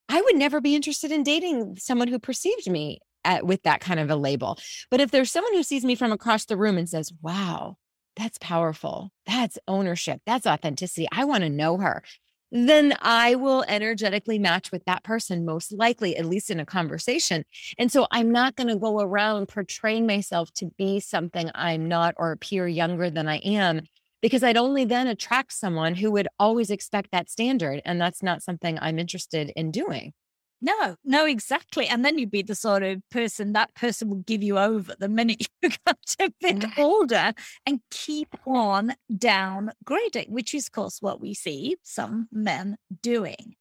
I 0.08 0.22
would 0.22 0.36
never 0.36 0.62
be 0.62 0.76
interested 0.76 1.12
in 1.12 1.24
dating 1.24 1.78
someone 1.78 2.08
who 2.08 2.20
perceived 2.20 2.70
me 2.70 3.00
at, 3.26 3.46
with 3.46 3.64
that 3.64 3.82
kind 3.82 4.00
of 4.00 4.10
a 4.10 4.16
label. 4.16 4.58
But 4.90 5.02
if 5.02 5.12
there's 5.12 5.32
someone 5.32 5.54
who 5.54 5.64
sees 5.64 5.84
me 5.84 5.96
from 5.96 6.12
across 6.12 6.46
the 6.46 6.58
room 6.58 6.78
and 6.78 6.88
says, 6.88 7.12
Wow, 7.22 7.78
that's 8.16 8.38
powerful, 8.40 9.12
that's 9.26 9.60
ownership, 9.68 10.22
that's 10.26 10.48
authenticity, 10.48 11.08
I 11.12 11.26
want 11.26 11.44
to 11.44 11.50
know 11.50 11.78
her 11.78 12.04
then 12.52 12.94
I 13.02 13.36
will 13.36 13.64
energetically 13.68 14.40
match 14.40 14.72
with 14.72 14.84
that 14.86 15.04
person, 15.04 15.46
most 15.46 15.72
likely, 15.72 16.18
at 16.18 16.26
least 16.26 16.50
in 16.50 16.60
a 16.60 16.66
conversation. 16.66 17.44
And 17.78 17.92
so 17.92 18.08
I'm 18.12 18.32
not 18.32 18.56
going 18.56 18.70
to 18.70 18.76
go 18.76 19.00
around 19.00 19.48
portraying 19.48 20.08
myself 20.08 20.52
to 20.56 20.72
be 20.78 21.00
something 21.00 21.52
I'm 21.54 21.88
not 21.88 22.16
or 22.18 22.32
appear 22.32 22.68
younger 22.68 23.10
than 23.10 23.28
I 23.28 23.38
am, 23.38 23.82
because 24.22 24.44
I'd 24.44 24.58
only 24.58 24.84
then 24.84 25.08
attract 25.08 25.54
someone 25.54 25.96
who 25.96 26.12
would 26.12 26.28
always 26.40 26.70
expect 26.70 27.12
that 27.12 27.30
standard. 27.30 27.82
And 27.86 28.02
that's 28.02 28.24
not 28.24 28.42
something 28.42 28.78
I'm 28.82 29.00
interested 29.00 29.52
in 29.56 29.72
doing. 29.72 30.14
No, 30.62 30.96
no, 31.06 31.26
exactly. 31.26 31.88
And 31.88 32.04
then 32.04 32.18
you'd 32.20 32.32
be 32.32 32.42
the 32.42 32.56
sort 32.56 32.84
of 32.84 33.02
person 33.10 33.54
that 33.54 33.74
person 33.76 34.10
will 34.10 34.24
give 34.26 34.44
you 34.44 34.58
over 34.58 34.94
the 35.00 35.08
minute 35.08 35.48
you 35.62 35.70
got 35.86 35.98
a 36.20 36.32
bit 36.42 36.66
older 36.78 37.34
and 37.66 37.80
keep 37.92 38.36
on 38.46 38.94
downgrading, 39.12 40.30
which 40.30 40.54
is, 40.54 40.68
of 40.68 40.74
course, 40.74 41.02
what 41.02 41.22
we 41.22 41.34
see 41.34 41.78
some 41.84 42.28
men 42.32 42.78
doing. 43.02 43.56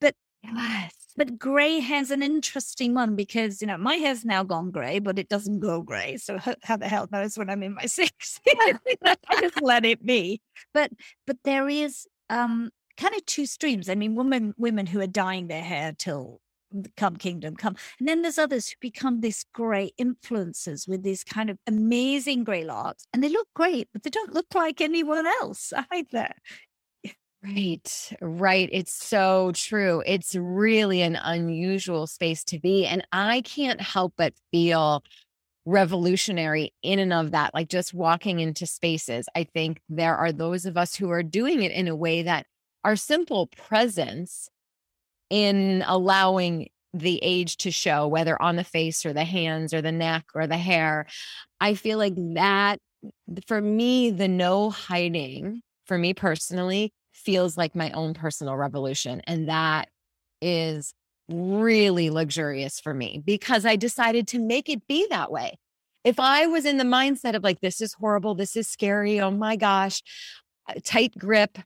But 0.00 0.14
yes. 0.42 0.94
But 1.16 1.38
grey 1.38 1.80
has 1.80 2.10
an 2.10 2.22
interesting 2.22 2.94
one 2.94 3.14
because, 3.14 3.60
you 3.60 3.66
know, 3.66 3.76
my 3.76 3.96
hair's 3.96 4.24
now 4.24 4.42
gone 4.42 4.70
grey, 4.70 5.00
but 5.00 5.18
it 5.18 5.28
doesn't 5.28 5.60
go 5.60 5.82
grey. 5.82 6.16
So 6.16 6.38
how 6.62 6.76
the 6.76 6.88
hell 6.88 7.08
knows 7.12 7.36
when 7.36 7.50
I'm 7.50 7.62
in 7.62 7.74
my 7.74 7.82
60s? 7.84 8.38
I 9.04 9.16
just 9.40 9.60
let 9.60 9.84
it 9.84 10.04
be. 10.04 10.40
But 10.72 10.90
but 11.26 11.36
there 11.44 11.68
is 11.68 12.06
um 12.30 12.70
kind 13.00 13.14
of 13.14 13.24
two 13.26 13.46
streams. 13.46 13.88
I 13.88 13.94
mean, 13.94 14.14
women 14.14 14.54
women 14.58 14.86
who 14.86 15.00
are 15.00 15.06
dyeing 15.06 15.48
their 15.48 15.62
hair 15.62 15.92
till 15.96 16.40
come 16.96 17.16
kingdom 17.16 17.56
come 17.56 17.74
and 17.98 18.06
then 18.06 18.22
there's 18.22 18.38
others 18.38 18.68
who 18.68 18.76
become 18.80 19.20
this 19.20 19.44
great 19.52 19.92
influencers 20.00 20.86
with 20.86 21.02
these 21.02 21.24
kind 21.24 21.50
of 21.50 21.58
amazing 21.66 22.44
grey 22.44 22.62
locks 22.62 23.06
and 23.12 23.24
they 23.24 23.28
look 23.28 23.48
great 23.56 23.88
but 23.92 24.04
they 24.04 24.10
don't 24.10 24.32
look 24.32 24.46
like 24.54 24.80
anyone 24.80 25.26
else 25.26 25.72
either. 25.90 26.30
Right 27.42 28.12
right 28.20 28.68
it's 28.70 28.92
so 28.92 29.50
true. 29.54 30.02
It's 30.06 30.36
really 30.36 31.02
an 31.02 31.16
unusual 31.16 32.06
space 32.06 32.44
to 32.44 32.60
be 32.60 32.86
and 32.86 33.04
i 33.10 33.40
can't 33.40 33.80
help 33.80 34.14
but 34.16 34.34
feel 34.52 35.02
revolutionary 35.64 36.72
in 36.82 36.98
and 36.98 37.12
of 37.12 37.32
that 37.32 37.52
like 37.52 37.68
just 37.68 37.92
walking 37.94 38.40
into 38.40 38.66
spaces. 38.66 39.26
I 39.34 39.44
think 39.44 39.80
there 39.88 40.16
are 40.16 40.32
those 40.32 40.66
of 40.66 40.76
us 40.76 40.94
who 40.94 41.10
are 41.10 41.22
doing 41.22 41.62
it 41.62 41.72
in 41.72 41.88
a 41.88 41.96
way 41.96 42.22
that 42.22 42.46
our 42.84 42.96
simple 42.96 43.46
presence 43.46 44.48
in 45.28 45.84
allowing 45.86 46.68
the 46.92 47.18
age 47.22 47.56
to 47.58 47.70
show, 47.70 48.08
whether 48.08 48.40
on 48.42 48.56
the 48.56 48.64
face 48.64 49.06
or 49.06 49.12
the 49.12 49.24
hands 49.24 49.72
or 49.72 49.80
the 49.80 49.92
neck 49.92 50.24
or 50.34 50.46
the 50.46 50.58
hair. 50.58 51.06
I 51.60 51.74
feel 51.74 51.98
like 51.98 52.14
that, 52.34 52.78
for 53.46 53.60
me, 53.60 54.10
the 54.10 54.28
no 54.28 54.70
hiding, 54.70 55.62
for 55.86 55.96
me 55.96 56.14
personally, 56.14 56.92
feels 57.12 57.56
like 57.56 57.74
my 57.74 57.90
own 57.92 58.14
personal 58.14 58.56
revolution. 58.56 59.22
And 59.26 59.48
that 59.48 59.88
is 60.40 60.92
really 61.28 62.10
luxurious 62.10 62.80
for 62.80 62.92
me 62.92 63.22
because 63.24 63.64
I 63.64 63.76
decided 63.76 64.26
to 64.28 64.40
make 64.40 64.68
it 64.68 64.86
be 64.88 65.06
that 65.10 65.30
way. 65.30 65.58
If 66.02 66.18
I 66.18 66.46
was 66.46 66.64
in 66.64 66.78
the 66.78 66.84
mindset 66.84 67.36
of 67.36 67.44
like, 67.44 67.60
this 67.60 67.80
is 67.80 67.92
horrible, 67.92 68.34
this 68.34 68.56
is 68.56 68.66
scary, 68.66 69.20
oh 69.20 69.30
my 69.30 69.54
gosh, 69.54 70.02
tight 70.82 71.16
grip, 71.16 71.58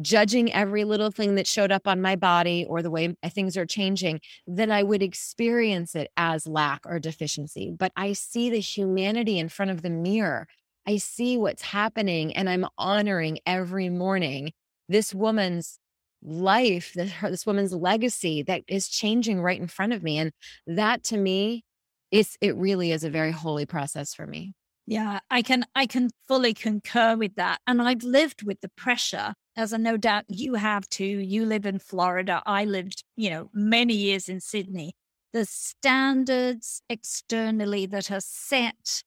judging 0.00 0.52
every 0.52 0.84
little 0.84 1.10
thing 1.10 1.34
that 1.34 1.46
showed 1.46 1.72
up 1.72 1.86
on 1.86 2.00
my 2.00 2.16
body 2.16 2.66
or 2.68 2.82
the 2.82 2.90
way 2.90 3.14
things 3.28 3.56
are 3.56 3.66
changing, 3.66 4.20
then 4.46 4.70
I 4.70 4.82
would 4.82 5.02
experience 5.02 5.94
it 5.94 6.10
as 6.16 6.46
lack 6.46 6.80
or 6.84 6.98
deficiency. 6.98 7.72
But 7.76 7.92
I 7.96 8.12
see 8.12 8.50
the 8.50 8.60
humanity 8.60 9.38
in 9.38 9.48
front 9.48 9.70
of 9.70 9.82
the 9.82 9.90
mirror. 9.90 10.46
I 10.86 10.96
see 10.96 11.36
what's 11.36 11.62
happening 11.62 12.34
and 12.34 12.48
I'm 12.48 12.66
honoring 12.78 13.38
every 13.46 13.88
morning 13.88 14.52
this 14.88 15.14
woman's 15.14 15.78
life, 16.22 16.92
this, 16.94 17.12
this 17.22 17.46
woman's 17.46 17.72
legacy 17.72 18.42
that 18.42 18.62
is 18.68 18.88
changing 18.88 19.40
right 19.40 19.60
in 19.60 19.68
front 19.68 19.92
of 19.92 20.02
me. 20.02 20.18
And 20.18 20.32
that 20.66 21.04
to 21.04 21.16
me, 21.16 21.64
it's, 22.10 22.36
it 22.40 22.56
really 22.56 22.92
is 22.92 23.04
a 23.04 23.10
very 23.10 23.30
holy 23.30 23.66
process 23.66 24.14
for 24.14 24.26
me. 24.26 24.54
Yeah, 24.86 25.20
I 25.30 25.42
can 25.42 25.66
I 25.76 25.86
can 25.86 26.10
fully 26.26 26.52
concur 26.52 27.14
with 27.16 27.36
that. 27.36 27.60
And 27.64 27.80
I've 27.80 28.02
lived 28.02 28.42
with 28.42 28.60
the 28.60 28.70
pressure 28.70 29.34
as 29.60 29.74
I 29.74 29.76
no 29.76 29.98
doubt 29.98 30.24
you 30.28 30.54
have 30.54 30.88
too. 30.88 31.04
You 31.04 31.44
live 31.44 31.66
in 31.66 31.78
Florida. 31.78 32.42
I 32.46 32.64
lived, 32.64 33.04
you 33.14 33.28
know, 33.28 33.50
many 33.52 33.94
years 33.94 34.26
in 34.28 34.40
Sydney. 34.40 34.94
The 35.34 35.44
standards 35.44 36.82
externally 36.88 37.84
that 37.86 38.10
are 38.10 38.22
set 38.22 39.02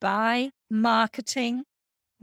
by 0.00 0.50
marketing, 0.70 1.64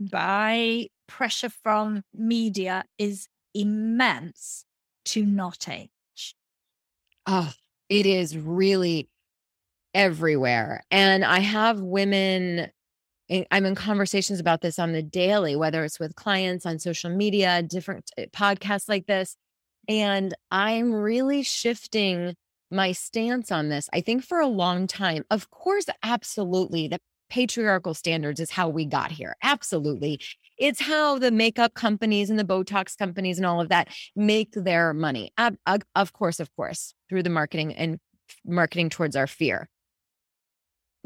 by 0.00 0.88
pressure 1.06 1.50
from 1.50 2.02
media 2.14 2.84
is 2.98 3.28
immense 3.54 4.64
to 5.04 5.26
not 5.26 5.68
age. 5.68 6.34
Oh, 7.26 7.52
it 7.90 8.06
is 8.06 8.38
really 8.38 9.10
everywhere. 9.94 10.82
And 10.90 11.24
I 11.24 11.40
have 11.40 11.80
women 11.80 12.70
I'm 13.28 13.66
in 13.66 13.74
conversations 13.74 14.38
about 14.38 14.60
this 14.60 14.78
on 14.78 14.92
the 14.92 15.02
daily, 15.02 15.56
whether 15.56 15.84
it's 15.84 15.98
with 15.98 16.14
clients 16.14 16.64
on 16.64 16.78
social 16.78 17.10
media, 17.10 17.62
different 17.62 18.10
eh, 18.16 18.26
podcasts 18.32 18.88
like 18.88 19.06
this. 19.06 19.36
And 19.88 20.34
I'm 20.50 20.92
really 20.92 21.42
shifting 21.42 22.34
my 22.70 22.92
stance 22.92 23.52
on 23.52 23.68
this. 23.68 23.88
I 23.92 24.00
think 24.00 24.24
for 24.24 24.40
a 24.40 24.46
long 24.46 24.86
time, 24.86 25.24
of 25.30 25.50
course, 25.50 25.86
absolutely, 26.02 26.88
the 26.88 26.98
patriarchal 27.28 27.94
standards 27.94 28.40
is 28.40 28.50
how 28.50 28.68
we 28.68 28.84
got 28.84 29.10
here. 29.10 29.36
Absolutely. 29.42 30.20
It's 30.58 30.80
how 30.80 31.18
the 31.18 31.30
makeup 31.30 31.74
companies 31.74 32.30
and 32.30 32.38
the 32.38 32.44
Botox 32.44 32.96
companies 32.96 33.38
and 33.38 33.46
all 33.46 33.60
of 33.60 33.68
that 33.68 33.88
make 34.14 34.52
their 34.52 34.94
money. 34.94 35.32
Of 35.36 36.12
course, 36.12 36.40
of 36.40 36.54
course, 36.54 36.94
through 37.08 37.24
the 37.24 37.30
marketing 37.30 37.74
and 37.74 37.98
marketing 38.44 38.90
towards 38.90 39.16
our 39.16 39.26
fear. 39.26 39.68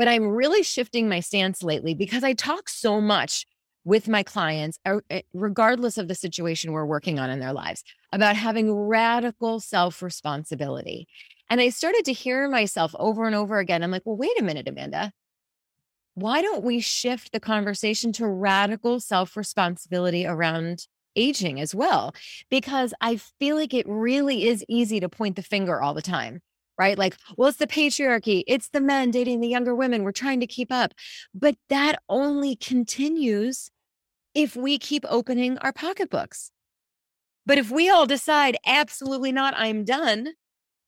But 0.00 0.08
I'm 0.08 0.28
really 0.28 0.62
shifting 0.62 1.10
my 1.10 1.20
stance 1.20 1.62
lately 1.62 1.92
because 1.92 2.24
I 2.24 2.32
talk 2.32 2.70
so 2.70 3.02
much 3.02 3.44
with 3.84 4.08
my 4.08 4.22
clients, 4.22 4.78
uh, 4.86 5.00
eh, 5.10 5.20
regardless 5.34 5.98
of 5.98 6.08
the 6.08 6.14
situation 6.14 6.72
we're 6.72 6.86
working 6.86 7.18
on 7.18 7.28
in 7.28 7.38
their 7.38 7.52
lives, 7.52 7.84
about 8.10 8.34
having 8.34 8.72
radical 8.72 9.60
self 9.60 10.00
responsibility. 10.00 11.06
And 11.50 11.60
I 11.60 11.68
started 11.68 12.06
to 12.06 12.14
hear 12.14 12.48
myself 12.48 12.94
over 12.98 13.26
and 13.26 13.34
over 13.34 13.58
again. 13.58 13.82
I'm 13.82 13.90
like, 13.90 14.00
well, 14.06 14.16
wait 14.16 14.40
a 14.40 14.42
minute, 14.42 14.66
Amanda. 14.66 15.12
Why 16.14 16.40
don't 16.40 16.64
we 16.64 16.80
shift 16.80 17.32
the 17.32 17.38
conversation 17.38 18.10
to 18.14 18.26
radical 18.26 19.00
self 19.00 19.36
responsibility 19.36 20.24
around 20.24 20.86
aging 21.14 21.60
as 21.60 21.74
well? 21.74 22.14
Because 22.48 22.94
I 23.02 23.16
feel 23.16 23.54
like 23.56 23.74
it 23.74 23.84
really 23.86 24.46
is 24.48 24.64
easy 24.66 24.98
to 25.00 25.10
point 25.10 25.36
the 25.36 25.42
finger 25.42 25.82
all 25.82 25.92
the 25.92 26.00
time 26.00 26.40
right? 26.80 26.96
Like, 26.96 27.16
well, 27.36 27.50
it's 27.50 27.58
the 27.58 27.66
patriarchy, 27.66 28.42
it's 28.46 28.70
the 28.70 28.80
men 28.80 29.10
dating 29.10 29.40
the 29.40 29.48
younger 29.48 29.74
women. 29.74 30.02
We're 30.02 30.12
trying 30.12 30.40
to 30.40 30.46
keep 30.46 30.72
up. 30.72 30.94
But 31.34 31.56
that 31.68 32.00
only 32.08 32.56
continues 32.56 33.70
if 34.34 34.56
we 34.56 34.78
keep 34.78 35.04
opening 35.06 35.58
our 35.58 35.74
pocketbooks. 35.74 36.50
But 37.44 37.58
if 37.58 37.70
we 37.70 37.90
all 37.90 38.06
decide, 38.06 38.56
absolutely 38.64 39.30
not, 39.30 39.52
I'm 39.58 39.84
done, 39.84 40.28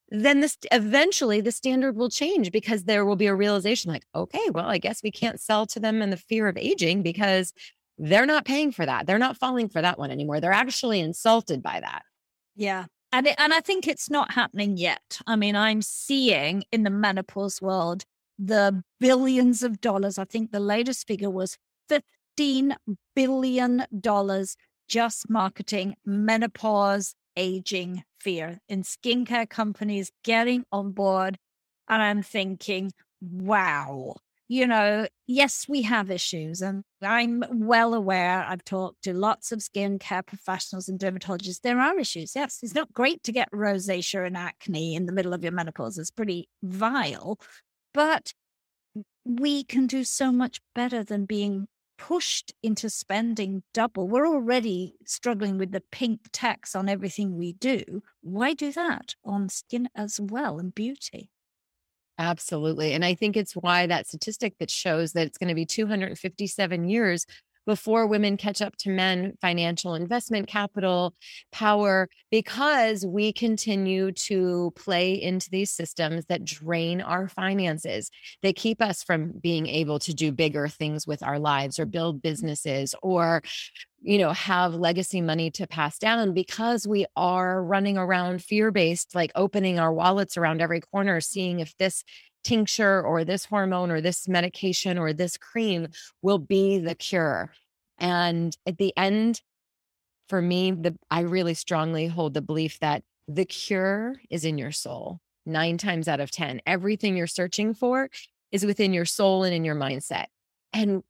then 0.08 0.40
this 0.40 0.56
eventually 0.70 1.42
the 1.42 1.52
standard 1.52 1.94
will 1.94 2.08
change 2.08 2.52
because 2.52 2.84
there 2.84 3.04
will 3.04 3.16
be 3.16 3.26
a 3.26 3.34
realization 3.34 3.92
like, 3.92 4.06
okay, 4.14 4.48
well, 4.50 4.68
I 4.68 4.78
guess 4.78 5.02
we 5.02 5.10
can't 5.10 5.40
sell 5.40 5.66
to 5.66 5.80
them 5.80 6.00
in 6.00 6.08
the 6.08 6.16
fear 6.16 6.48
of 6.48 6.56
aging 6.56 7.02
because 7.02 7.52
they're 7.98 8.26
not 8.26 8.46
paying 8.46 8.72
for 8.72 8.86
that. 8.86 9.06
They're 9.06 9.18
not 9.18 9.36
falling 9.36 9.68
for 9.68 9.82
that 9.82 9.98
one 9.98 10.10
anymore. 10.10 10.40
They're 10.40 10.52
actually 10.52 11.00
insulted 11.00 11.62
by 11.62 11.80
that. 11.80 12.02
Yeah. 12.56 12.86
And, 13.12 13.26
it, 13.26 13.34
and 13.38 13.52
I 13.52 13.60
think 13.60 13.86
it's 13.86 14.08
not 14.08 14.32
happening 14.32 14.76
yet. 14.78 15.20
I 15.26 15.36
mean, 15.36 15.54
I'm 15.54 15.82
seeing 15.82 16.64
in 16.72 16.82
the 16.82 16.90
menopause 16.90 17.60
world 17.60 18.04
the 18.38 18.82
billions 18.98 19.62
of 19.62 19.80
dollars. 19.80 20.18
I 20.18 20.24
think 20.24 20.50
the 20.50 20.60
latest 20.60 21.06
figure 21.06 21.30
was 21.30 21.58
$15 21.90 22.74
billion 23.14 23.86
just 24.88 25.30
marketing 25.30 25.94
menopause 26.04 27.14
aging 27.36 28.02
fear 28.20 28.58
in 28.68 28.82
skincare 28.82 29.48
companies 29.48 30.10
getting 30.24 30.64
on 30.72 30.92
board. 30.92 31.38
And 31.88 32.02
I'm 32.02 32.22
thinking, 32.22 32.92
wow, 33.20 34.16
you 34.52 34.66
know, 34.66 35.06
yes, 35.26 35.64
we 35.66 35.80
have 35.80 36.10
issues. 36.10 36.60
And 36.60 36.84
I'm 37.00 37.42
well 37.50 37.94
aware, 37.94 38.44
I've 38.46 38.64
talked 38.64 39.02
to 39.04 39.14
lots 39.14 39.50
of 39.50 39.60
skincare 39.60 40.26
professionals 40.26 40.90
and 40.90 41.00
dermatologists. 41.00 41.62
There 41.62 41.80
are 41.80 41.98
issues. 41.98 42.32
Yes, 42.36 42.58
it's 42.62 42.74
not 42.74 42.92
great 42.92 43.22
to 43.22 43.32
get 43.32 43.50
rosacea 43.50 44.26
and 44.26 44.36
acne 44.36 44.94
in 44.94 45.06
the 45.06 45.12
middle 45.12 45.32
of 45.32 45.42
your 45.42 45.52
menopause, 45.52 45.96
it's 45.96 46.10
pretty 46.10 46.50
vile. 46.62 47.40
But 47.94 48.34
we 49.24 49.64
can 49.64 49.86
do 49.86 50.04
so 50.04 50.30
much 50.30 50.60
better 50.74 51.02
than 51.02 51.24
being 51.24 51.66
pushed 51.96 52.52
into 52.62 52.90
spending 52.90 53.62
double. 53.72 54.06
We're 54.06 54.28
already 54.28 54.96
struggling 55.06 55.56
with 55.56 55.72
the 55.72 55.82
pink 55.90 56.20
tax 56.30 56.76
on 56.76 56.90
everything 56.90 57.38
we 57.38 57.54
do. 57.54 58.02
Why 58.20 58.52
do 58.52 58.70
that 58.72 59.14
on 59.24 59.48
skin 59.48 59.88
as 59.94 60.20
well 60.20 60.58
and 60.58 60.74
beauty? 60.74 61.31
Absolutely. 62.18 62.92
And 62.92 63.04
I 63.04 63.14
think 63.14 63.36
it's 63.36 63.54
why 63.54 63.86
that 63.86 64.06
statistic 64.06 64.58
that 64.58 64.70
shows 64.70 65.12
that 65.12 65.26
it's 65.26 65.38
going 65.38 65.48
to 65.48 65.54
be 65.54 65.66
257 65.66 66.88
years 66.88 67.26
before 67.66 68.06
women 68.06 68.36
catch 68.36 68.60
up 68.60 68.76
to 68.76 68.90
men 68.90 69.34
financial 69.40 69.94
investment 69.94 70.48
capital 70.48 71.14
power 71.50 72.08
because 72.30 73.06
we 73.06 73.32
continue 73.32 74.12
to 74.12 74.72
play 74.76 75.20
into 75.20 75.48
these 75.50 75.70
systems 75.70 76.26
that 76.26 76.44
drain 76.44 77.00
our 77.00 77.28
finances. 77.28 78.10
That 78.42 78.56
keep 78.56 78.82
us 78.82 79.02
from 79.02 79.32
being 79.40 79.66
able 79.66 79.98
to 80.00 80.14
do 80.14 80.32
bigger 80.32 80.68
things 80.68 81.06
with 81.06 81.22
our 81.22 81.38
lives 81.38 81.78
or 81.78 81.86
build 81.86 82.22
businesses 82.22 82.94
or 83.02 83.42
you 84.02 84.18
know 84.18 84.32
have 84.32 84.74
legacy 84.74 85.20
money 85.20 85.50
to 85.52 85.66
pass 85.66 85.98
down 85.98 86.34
because 86.34 86.86
we 86.86 87.06
are 87.16 87.62
running 87.62 87.96
around 87.96 88.42
fear 88.42 88.72
based 88.72 89.14
like 89.14 89.30
opening 89.36 89.78
our 89.78 89.92
wallets 89.92 90.36
around 90.36 90.60
every 90.60 90.80
corner 90.80 91.20
seeing 91.20 91.60
if 91.60 91.76
this 91.78 92.02
tincture 92.44 93.02
or 93.02 93.24
this 93.24 93.44
hormone 93.44 93.90
or 93.90 94.00
this 94.00 94.28
medication 94.28 94.98
or 94.98 95.12
this 95.12 95.36
cream 95.36 95.88
will 96.22 96.38
be 96.38 96.78
the 96.78 96.94
cure. 96.94 97.52
And 97.98 98.56
at 98.66 98.78
the 98.78 98.92
end, 98.96 99.40
for 100.28 100.42
me, 100.42 100.72
the, 100.72 100.96
I 101.10 101.20
really 101.20 101.54
strongly 101.54 102.06
hold 102.06 102.34
the 102.34 102.42
belief 102.42 102.78
that 102.80 103.02
the 103.28 103.44
cure 103.44 104.16
is 104.30 104.44
in 104.44 104.58
your 104.58 104.72
soul. 104.72 105.20
Nine 105.44 105.78
times 105.78 106.08
out 106.08 106.20
of 106.20 106.30
10, 106.30 106.60
everything 106.66 107.16
you're 107.16 107.26
searching 107.26 107.74
for 107.74 108.08
is 108.50 108.64
within 108.64 108.92
your 108.92 109.04
soul 109.04 109.44
and 109.44 109.54
in 109.54 109.64
your 109.64 109.74
mindset. 109.74 110.26
And 110.72 111.02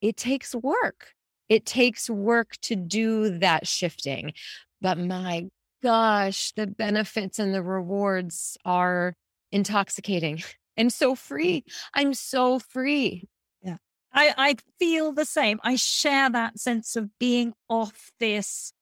it 0.00 0.16
takes 0.16 0.54
work. 0.54 1.12
It 1.48 1.66
takes 1.66 2.08
work 2.08 2.52
to 2.62 2.76
do 2.76 3.38
that 3.38 3.66
shifting. 3.66 4.32
But 4.80 4.98
my 4.98 5.48
gosh, 5.82 6.52
the 6.52 6.66
benefits 6.66 7.38
and 7.38 7.54
the 7.54 7.62
rewards 7.62 8.56
are 8.64 9.14
intoxicating 9.50 10.42
and 10.76 10.92
so 10.92 11.14
free. 11.14 11.64
I'm 11.94 12.14
so 12.14 12.58
free. 12.58 13.28
Yeah. 13.62 13.76
I, 14.12 14.34
I 14.36 14.56
feel 14.78 15.12
the 15.12 15.24
same. 15.24 15.60
I 15.62 15.76
share 15.76 16.30
that 16.30 16.58
sense 16.58 16.96
of 16.96 17.18
being 17.18 17.54
off 17.68 18.10
this 18.18 18.72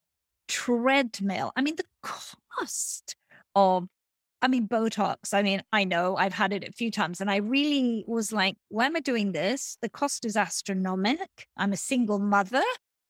treadmill. 0.48 1.52
I 1.56 1.62
mean, 1.62 1.76
the 1.76 1.84
cost 2.02 3.16
of, 3.54 3.88
I 4.40 4.48
mean, 4.48 4.68
Botox. 4.68 5.34
I 5.34 5.42
mean, 5.42 5.62
I 5.72 5.84
know 5.84 6.16
I've 6.16 6.32
had 6.32 6.52
it 6.52 6.66
a 6.66 6.72
few 6.72 6.90
times 6.90 7.20
and 7.20 7.30
I 7.30 7.36
really 7.36 8.04
was 8.06 8.32
like, 8.32 8.56
why 8.68 8.86
am 8.86 8.96
I 8.96 9.00
doing 9.00 9.32
this? 9.32 9.76
The 9.82 9.88
cost 9.88 10.24
is 10.24 10.36
astronomical. 10.36 11.26
I'm 11.56 11.72
a 11.72 11.76
single 11.76 12.18
mother. 12.18 12.62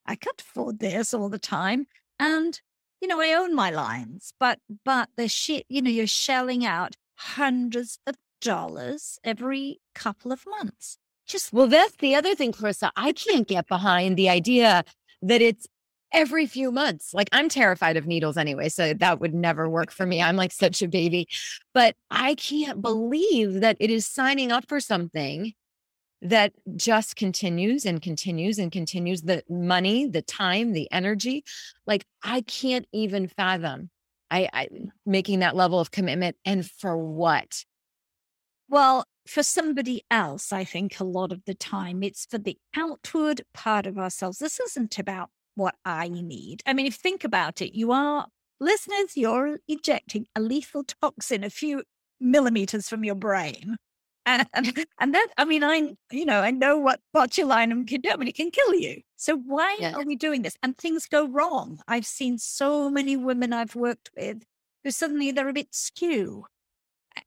I 0.06 0.14
can't 0.14 0.40
afford 0.40 0.78
this 0.78 1.12
all 1.12 1.28
the 1.28 1.38
time. 1.38 1.86
And, 2.18 2.58
you 3.00 3.08
know, 3.08 3.20
I 3.20 3.34
own 3.34 3.54
my 3.54 3.70
lines, 3.70 4.32
but, 4.40 4.58
but 4.84 5.10
the 5.16 5.28
shit, 5.28 5.66
you 5.68 5.82
know, 5.82 5.90
you're 5.90 6.06
shelling 6.06 6.64
out 6.64 6.96
hundreds 7.16 7.98
of 8.06 8.16
dollars 8.40 9.18
every 9.24 9.80
couple 9.94 10.32
of 10.32 10.44
months. 10.46 10.98
Just 11.26 11.52
well, 11.52 11.66
that's 11.66 11.96
the 11.96 12.14
other 12.14 12.34
thing, 12.34 12.52
Clarissa. 12.52 12.90
I 12.96 13.12
can't 13.12 13.46
get 13.46 13.68
behind 13.68 14.16
the 14.16 14.28
idea 14.28 14.84
that 15.22 15.42
it's 15.42 15.66
every 16.12 16.46
few 16.46 16.72
months. 16.72 17.12
Like 17.12 17.28
I'm 17.32 17.48
terrified 17.48 17.96
of 17.96 18.06
needles 18.06 18.36
anyway, 18.36 18.68
so 18.70 18.94
that 18.94 19.20
would 19.20 19.34
never 19.34 19.68
work 19.68 19.90
for 19.90 20.06
me. 20.06 20.22
I'm 20.22 20.36
like 20.36 20.52
such 20.52 20.80
a 20.82 20.88
baby. 20.88 21.28
But 21.74 21.96
I 22.10 22.34
can't 22.34 22.80
believe 22.80 23.60
that 23.60 23.76
it 23.80 23.90
is 23.90 24.06
signing 24.06 24.52
up 24.52 24.66
for 24.68 24.80
something 24.80 25.52
that 26.20 26.52
just 26.76 27.14
continues 27.14 27.84
and 27.84 28.02
continues 28.02 28.58
and 28.58 28.72
continues 28.72 29.22
the 29.22 29.44
money, 29.48 30.06
the 30.06 30.22
time, 30.22 30.72
the 30.72 30.90
energy. 30.90 31.44
Like 31.86 32.06
I 32.22 32.40
can't 32.40 32.86
even 32.92 33.28
fathom 33.28 33.90
I, 34.30 34.48
I 34.52 34.68
making 35.06 35.40
that 35.40 35.56
level 35.56 35.80
of 35.80 35.90
commitment 35.90 36.36
and 36.44 36.68
for 36.68 36.96
what? 36.96 37.64
Well, 38.68 39.04
for 39.26 39.42
somebody 39.42 40.02
else, 40.10 40.52
I 40.52 40.64
think 40.64 41.00
a 41.00 41.04
lot 41.04 41.32
of 41.32 41.44
the 41.44 41.54
time 41.54 42.02
it's 42.02 42.26
for 42.26 42.38
the 42.38 42.58
outward 42.76 43.42
part 43.54 43.86
of 43.86 43.98
ourselves. 43.98 44.38
This 44.38 44.60
isn't 44.60 44.98
about 44.98 45.30
what 45.54 45.74
I 45.84 46.08
need. 46.08 46.62
I 46.66 46.72
mean, 46.72 46.86
if 46.86 46.94
you 46.94 46.98
think 46.98 47.24
about 47.24 47.60
it, 47.60 47.76
you 47.76 47.92
are 47.92 48.26
listeners, 48.60 49.16
you're 49.16 49.58
ejecting 49.68 50.26
a 50.36 50.40
lethal 50.40 50.84
toxin 50.84 51.44
a 51.44 51.50
few 51.50 51.82
millimeters 52.20 52.88
from 52.88 53.04
your 53.04 53.14
brain. 53.14 53.76
And, 54.30 54.46
and 55.00 55.14
that, 55.14 55.28
I 55.38 55.46
mean, 55.46 55.64
I, 55.64 55.94
you 56.12 56.26
know, 56.26 56.42
I 56.42 56.50
know 56.50 56.76
what 56.76 57.00
botulinum 57.16 57.88
can 57.88 58.02
do. 58.02 58.10
I 58.10 58.16
mean, 58.16 58.28
it 58.28 58.36
can 58.36 58.50
kill 58.50 58.74
you. 58.74 59.00
So 59.16 59.38
why 59.38 59.78
yeah. 59.80 59.94
are 59.94 60.04
we 60.04 60.16
doing 60.16 60.42
this? 60.42 60.54
And 60.62 60.76
things 60.76 61.06
go 61.06 61.26
wrong. 61.26 61.80
I've 61.88 62.04
seen 62.04 62.36
so 62.36 62.90
many 62.90 63.16
women 63.16 63.54
I've 63.54 63.74
worked 63.74 64.10
with 64.14 64.42
who 64.84 64.90
suddenly 64.90 65.30
they're 65.30 65.48
a 65.48 65.54
bit 65.54 65.74
skew 65.74 66.44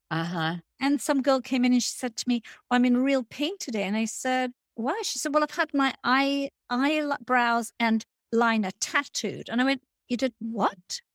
uh-huh. 0.09 0.55
And 0.81 0.99
some 0.99 1.21
girl 1.21 1.39
came 1.39 1.63
in 1.63 1.73
and 1.73 1.81
she 1.81 1.91
said 1.91 2.17
to 2.17 2.25
me, 2.27 2.41
well, 2.69 2.77
I'm 2.77 2.85
in 2.85 2.97
real 2.97 3.23
pain 3.23 3.57
today. 3.59 3.83
And 3.83 3.95
I 3.95 4.05
said, 4.05 4.51
why? 4.75 4.99
She 5.03 5.19
said, 5.19 5.33
well, 5.33 5.43
I've 5.43 5.51
had 5.51 5.73
my 5.73 5.93
eye, 6.03 6.49
eyebrows 6.69 7.71
and 7.79 8.03
liner 8.31 8.71
tattooed. 8.79 9.47
And 9.47 9.61
I 9.61 9.63
went, 9.63 9.83
you 10.09 10.17
did 10.17 10.33
what? 10.39 11.01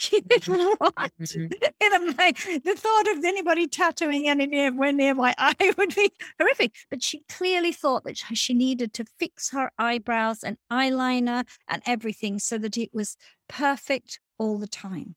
She 0.00 0.20
did 0.20 0.44
what? 0.44 0.94
Mm-hmm. 0.94 1.46
and 1.80 2.18
like, 2.18 2.38
the 2.38 2.76
thought 2.76 3.08
of 3.08 3.24
anybody 3.24 3.66
tattooing 3.66 4.28
anywhere 4.28 4.92
near 4.92 5.12
my 5.12 5.34
eye 5.38 5.72
would 5.76 5.92
be 5.92 6.12
horrific. 6.38 6.72
But 6.88 7.02
she 7.02 7.24
clearly 7.28 7.72
thought 7.72 8.04
that 8.04 8.16
she 8.16 8.54
needed 8.54 8.92
to 8.92 9.04
fix 9.18 9.50
her 9.50 9.72
eyebrows 9.76 10.44
and 10.44 10.56
eyeliner 10.70 11.48
and 11.66 11.82
everything 11.84 12.38
so 12.38 12.58
that 12.58 12.78
it 12.78 12.90
was 12.92 13.16
perfect 13.48 14.20
all 14.38 14.58
the 14.58 14.68
time. 14.68 15.16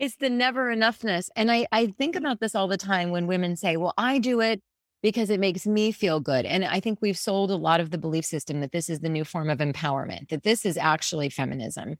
It's 0.00 0.16
the 0.16 0.30
never 0.30 0.74
enoughness. 0.74 1.28
And 1.36 1.52
I, 1.52 1.66
I 1.70 1.86
think 1.86 2.16
mm-hmm. 2.16 2.24
about 2.24 2.40
this 2.40 2.54
all 2.54 2.66
the 2.66 2.78
time 2.78 3.10
when 3.10 3.26
women 3.26 3.54
say, 3.54 3.76
well, 3.76 3.94
I 3.98 4.18
do 4.18 4.40
it 4.40 4.62
because 5.02 5.30
it 5.30 5.40
makes 5.40 5.66
me 5.66 5.92
feel 5.92 6.20
good. 6.20 6.46
And 6.46 6.64
I 6.64 6.80
think 6.80 6.98
we've 7.00 7.16
sold 7.18 7.50
a 7.50 7.56
lot 7.56 7.80
of 7.80 7.90
the 7.90 7.98
belief 7.98 8.24
system 8.24 8.60
that 8.60 8.72
this 8.72 8.88
is 8.90 9.00
the 9.00 9.08
new 9.08 9.24
form 9.24 9.50
of 9.50 9.58
empowerment, 9.58 10.28
that 10.30 10.42
this 10.42 10.66
is 10.66 10.76
actually 10.76 11.28
feminism. 11.28 11.96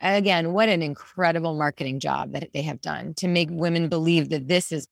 Again, 0.00 0.52
what 0.52 0.68
an 0.68 0.82
incredible 0.82 1.54
marketing 1.54 2.00
job 2.00 2.32
that 2.32 2.50
they 2.52 2.62
have 2.62 2.80
done 2.80 3.14
to 3.14 3.28
make 3.28 3.48
women 3.50 3.88
believe 3.88 4.30
that 4.30 4.48
this 4.48 4.70
is 4.70 4.86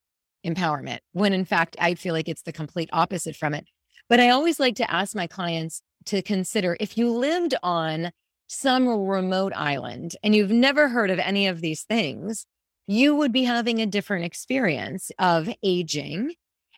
empowerment, 0.47 0.99
when 1.13 1.33
in 1.33 1.45
fact, 1.45 1.77
I 1.81 1.95
feel 1.95 2.15
like 2.15 2.29
it's 2.29 2.43
the 2.43 2.53
complete 2.53 2.91
opposite 2.93 3.37
from 3.37 3.55
it. 3.55 3.67
But 4.09 4.21
I 4.21 4.31
always 4.31 4.59
like 4.59 4.77
to 4.77 4.91
ask 4.91 5.15
my 5.15 5.27
clients 5.27 5.83
to 6.07 6.23
consider 6.23 6.77
if 6.81 6.97
you 6.97 7.11
lived 7.11 7.55
on 7.63 8.11
some 8.49 8.89
remote 8.89 9.53
island 9.55 10.15
and 10.23 10.35
you've 10.35 10.51
never 10.51 10.89
heard 10.89 11.11
of 11.11 11.19
any 11.19 11.47
of 11.47 11.61
these 11.61 11.83
things, 11.83 12.45
you 12.93 13.17
would 13.17 13.33
be 13.33 13.45
having 13.45 13.81
a 13.81 13.87
different 13.87 14.25
experience 14.25 15.11
of 15.19 15.49
aging 15.63 16.35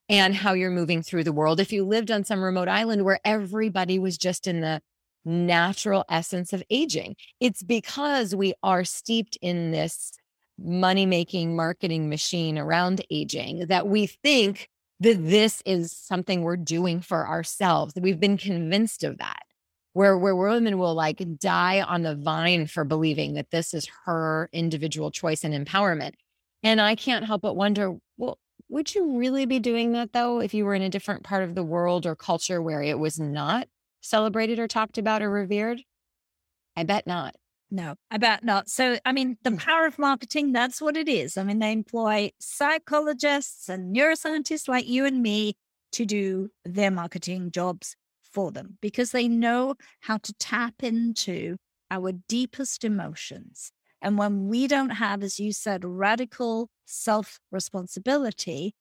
and 0.09 0.35
how 0.35 0.53
you're 0.53 0.70
moving 0.70 1.03
through 1.03 1.24
the 1.24 1.33
world. 1.33 1.59
If 1.59 1.72
you 1.72 1.85
lived 1.85 2.11
on 2.11 2.24
some 2.24 2.42
remote 2.42 2.68
island 2.68 3.05
where 3.05 3.18
everybody 3.24 3.98
was 3.98 4.16
just 4.16 4.46
in 4.46 4.61
the 4.61 4.81
natural 5.24 6.05
essence 6.09 6.53
of 6.53 6.62
aging, 6.70 7.16
it's 7.40 7.62
because 7.62 8.35
we 8.35 8.55
are 8.62 8.85
steeped 8.85 9.37
in 9.42 9.72
this 9.72 10.12
money 10.59 11.05
making 11.05 11.57
marketing 11.57 12.09
machine 12.09 12.59
around 12.59 13.05
aging 13.11 13.66
that 13.66 13.88
we 13.88 14.07
think 14.07 14.68
that 15.00 15.16
this 15.27 15.62
is 15.66 15.90
something 15.90 16.42
we're 16.42 16.57
doing 16.57 17.00
for 17.00 17.27
ourselves. 17.27 17.94
We've 18.00 18.20
been 18.20 18.38
convinced 18.38 19.03
of 19.03 19.18
that 19.18 19.43
where 19.94 20.18
where 20.18 20.37
women 20.37 20.78
will 20.78 20.94
like 20.94 21.22
die 21.38 21.80
on 21.80 22.02
the 22.02 22.14
vine 22.14 22.66
for 22.66 22.85
believing 22.85 23.35
that 23.35 23.50
this 23.50 23.72
is 23.72 23.88
her 24.04 24.50
individual 24.52 25.11
choice 25.11 25.42
and 25.42 25.54
empowerment. 25.54 26.12
And 26.62 26.80
I 26.80 26.96
can't 26.96 27.24
help 27.24 27.42
but 27.42 27.57
wonder, 27.57 27.96
well, 28.18 28.38
would 28.68 28.94
you 28.94 29.18
really 29.18 29.46
be 29.46 29.61
doing 29.61 29.92
that 29.92 30.12
though 30.12 30.40
if 30.40 30.52
you 30.52 30.64
were 30.64 30.74
in 30.74 30.83
a 30.83 30.90
different 30.90 31.22
part 31.22 31.44
of 31.44 31.54
the 31.54 31.62
world 31.62 32.07
or 32.07 32.16
culture 32.16 32.61
where 32.61 32.83
it 32.83 32.98
was 32.98 33.18
not 33.20 33.68
celebrated 34.00 34.59
or 34.59 34.68
talked 34.68 34.98
about 34.98 35.22
or 35.22 35.30
revered? 35.30 35.80
I 36.76 36.83
bet 36.83 37.07
not. 37.07 37.37
No, 37.70 37.94
I 38.11 38.18
bet 38.18 38.44
not. 38.44 38.68
So, 38.68 38.98
I 39.04 39.12
mean, 39.12 39.38
the 39.42 39.50
hmm. 39.50 39.57
power 39.57 39.87
of 39.87 39.98
marketing, 39.98 40.52
that's 40.52 40.83
what 40.83 40.96
it 40.96 41.09
is. 41.09 41.37
I 41.37 41.44
mean, 41.44 41.61
they 41.61 41.72
employ 41.72 42.30
psychologists 42.40 43.68
and 43.68 43.94
neuroscientists 43.94 44.68
like 44.68 44.87
you 44.87 45.07
and 45.07 45.22
me 45.22 45.54
to 45.92 46.04
do 46.04 46.50
their 46.64 46.90
marketing 46.90 47.52
jobs 47.52 47.96
for 48.35 48.51
them 48.51 48.77
because 48.83 49.12
they 49.12 49.29
know 49.29 49.77
how 50.01 50.18
to 50.18 50.35
tap 50.35 50.83
into 50.83 51.57
our 51.90 52.12
deepest 52.12 52.85
emotions. 52.85 53.70
And 54.03 54.18
when 54.18 54.49
we 54.49 54.66
don't 54.66 54.90
have, 54.90 55.23
as 55.23 55.40
you 55.40 55.53
said, 55.53 55.85
radical 55.85 56.68
self 56.85 57.38
responsibility, 57.51 58.75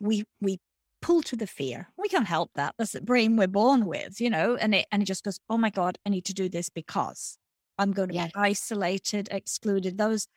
we, 0.00 0.24
we 0.40 0.58
pull 1.02 1.22
to 1.22 1.36
the 1.36 1.46
fear. 1.46 1.88
We 1.98 2.08
can't 2.08 2.26
help 2.26 2.52
that. 2.54 2.74
That's 2.78 2.92
the 2.92 3.02
brain 3.02 3.36
we're 3.36 3.48
born 3.48 3.84
with, 3.84 4.20
you 4.20 4.30
know, 4.30 4.56
and 4.56 4.74
it, 4.74 4.86
and 4.90 5.02
it 5.02 5.06
just 5.06 5.24
goes, 5.24 5.38
oh 5.50 5.58
my 5.58 5.70
God, 5.70 5.98
I 6.06 6.10
need 6.10 6.24
to 6.26 6.34
do 6.34 6.48
this 6.48 6.70
because 6.70 7.36
I'm 7.78 7.92
going 7.92 8.08
to 8.10 8.14
yes. 8.14 8.28
be 8.28 8.32
isolated, 8.36 9.28
excluded. 9.30 9.98
Those 9.98 10.28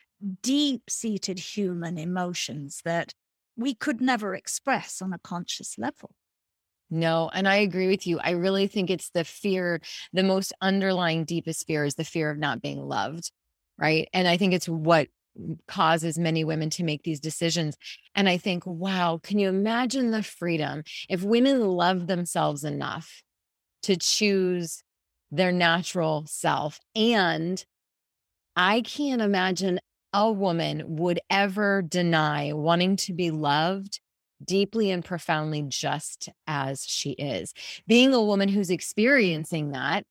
deep 0.42 0.90
seated 0.90 1.40
human 1.40 1.98
emotions 1.98 2.82
that 2.84 3.14
we 3.56 3.74
could 3.74 4.02
never 4.02 4.36
express 4.36 5.02
on 5.02 5.14
a 5.14 5.20
conscious 5.20 5.78
level. 5.78 6.12
No, 6.90 7.30
and 7.34 7.48
I 7.48 7.58
agree 7.58 7.88
with 7.88 8.08
you. 8.08 8.20
I 8.20 8.32
really 8.32 8.68
think 8.68 8.90
it's 8.90 9.12
the 9.12 9.24
fear, 9.24 9.80
the 10.12 10.24
most 10.24 10.54
underlying, 10.62 11.24
deepest 11.24 11.68
fear 11.68 11.86
is 11.86 11.96
the 11.96 12.04
fear 12.04 12.30
of 12.32 12.38
not 12.38 12.62
being 12.62 12.80
loved. 12.80 13.32
Right. 13.78 14.10
And 14.14 14.28
I 14.28 14.38
think 14.38 14.54
it's 14.54 14.68
what 14.68 15.08
causes 15.68 16.18
many 16.18 16.44
women 16.44 16.70
to 16.72 16.84
make 16.84 17.04
these 17.04 17.20
decisions. 17.20 17.78
And 18.16 18.28
I 18.28 18.38
think, 18.38 18.64
wow, 18.66 19.20
can 19.22 19.40
you 19.40 19.48
imagine 19.48 20.12
the 20.12 20.24
freedom 20.24 20.84
if 21.08 21.24
women 21.24 21.62
love 21.62 22.08
themselves 22.08 22.64
enough 22.64 23.22
to 23.84 23.96
choose 23.96 24.84
their 25.32 25.52
natural 25.52 26.26
self? 26.28 26.80
And 26.96 27.64
I 28.56 28.82
can't 28.82 29.22
imagine 29.22 29.80
a 30.12 30.32
woman 30.32 30.98
would 30.98 31.20
ever 31.30 31.82
deny 31.82 32.52
wanting 32.52 32.96
to 32.98 33.14
be 33.14 33.32
loved 33.32 34.02
deeply 34.44 34.92
and 34.92 35.04
profoundly 35.04 35.64
just 35.68 36.30
as 36.48 36.86
she 36.86 37.12
is. 37.12 37.54
Being 37.88 38.14
a 38.14 38.24
woman 38.24 38.50
who's 38.50 38.70
experiencing 38.70 39.72
that 39.72 40.06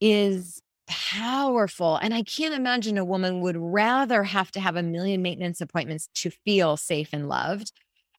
is 0.00 0.60
powerful. 0.86 1.96
And 1.96 2.12
I 2.12 2.22
can't 2.22 2.54
imagine 2.54 2.98
a 2.98 3.04
woman 3.04 3.40
would 3.40 3.56
rather 3.56 4.24
have 4.24 4.50
to 4.52 4.60
have 4.60 4.76
a 4.76 4.82
million 4.82 5.22
maintenance 5.22 5.60
appointments 5.60 6.08
to 6.16 6.30
feel 6.44 6.76
safe 6.76 7.10
and 7.12 7.28
loved, 7.28 7.72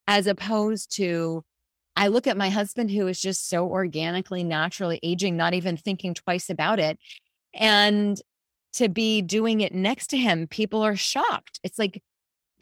as 0.07 0.27
opposed 0.27 0.95
to, 0.95 1.43
I 1.95 2.07
look 2.07 2.25
at 2.25 2.37
my 2.37 2.49
husband 2.49 2.89
who 2.89 3.07
is 3.07 3.21
just 3.21 3.47
so 3.49 3.67
organically, 3.67 4.43
naturally 4.43 4.99
aging, 5.03 5.37
not 5.37 5.53
even 5.53 5.77
thinking 5.77 6.13
twice 6.13 6.49
about 6.49 6.79
it. 6.79 6.97
And 7.53 8.19
to 8.73 8.89
be 8.89 9.21
doing 9.21 9.61
it 9.61 9.73
next 9.73 10.07
to 10.07 10.17
him, 10.17 10.47
people 10.47 10.81
are 10.81 10.95
shocked. 10.95 11.59
It's 11.63 11.77
like 11.77 12.01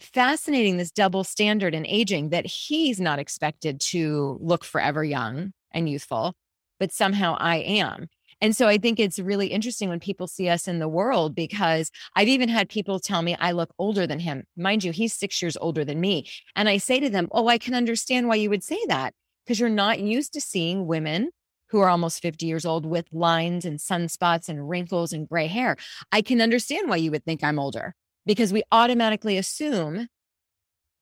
fascinating 0.01 0.77
this 0.77 0.91
double 0.91 1.23
standard 1.23 1.73
in 1.73 1.85
aging 1.85 2.29
that 2.29 2.45
he's 2.45 2.99
not 2.99 3.19
expected 3.19 3.79
to 3.79 4.37
look 4.41 4.63
forever 4.63 5.03
young 5.03 5.53
and 5.71 5.89
youthful, 5.89 6.33
but 6.79 6.91
somehow 6.91 7.37
I 7.39 7.57
am. 7.57 8.07
And 8.41 8.55
so 8.55 8.67
I 8.67 8.79
think 8.79 8.99
it's 8.99 9.19
really 9.19 9.47
interesting 9.47 9.87
when 9.87 9.99
people 9.99 10.25
see 10.25 10.49
us 10.49 10.67
in 10.67 10.79
the 10.79 10.87
world 10.87 11.35
because 11.35 11.91
I've 12.15 12.27
even 12.27 12.49
had 12.49 12.69
people 12.69 12.99
tell 12.99 13.21
me 13.21 13.35
I 13.35 13.51
look 13.51 13.71
older 13.77 14.07
than 14.07 14.19
him. 14.19 14.45
Mind 14.57 14.83
you, 14.83 14.91
he's 14.91 15.13
six 15.13 15.41
years 15.41 15.55
older 15.57 15.85
than 15.85 16.01
me. 16.01 16.27
And 16.55 16.67
I 16.67 16.77
say 16.77 16.99
to 16.99 17.09
them, 17.09 17.27
Oh, 17.31 17.47
I 17.47 17.59
can 17.59 17.75
understand 17.75 18.27
why 18.27 18.35
you 18.35 18.49
would 18.49 18.63
say 18.63 18.79
that 18.87 19.13
because 19.45 19.59
you're 19.59 19.69
not 19.69 19.99
used 19.99 20.33
to 20.33 20.41
seeing 20.41 20.87
women 20.87 21.29
who 21.69 21.79
are 21.79 21.89
almost 21.89 22.21
50 22.21 22.45
years 22.45 22.65
old 22.65 22.85
with 22.85 23.05
lines 23.13 23.63
and 23.63 23.79
sunspots 23.79 24.49
and 24.49 24.67
wrinkles 24.67 25.13
and 25.13 25.29
gray 25.29 25.47
hair. 25.47 25.77
I 26.11 26.21
can 26.21 26.41
understand 26.41 26.89
why 26.89 26.97
you 26.97 27.11
would 27.11 27.23
think 27.23 27.43
I'm 27.43 27.59
older 27.59 27.95
because 28.25 28.53
we 28.53 28.63
automatically 28.71 29.37
assume 29.37 30.07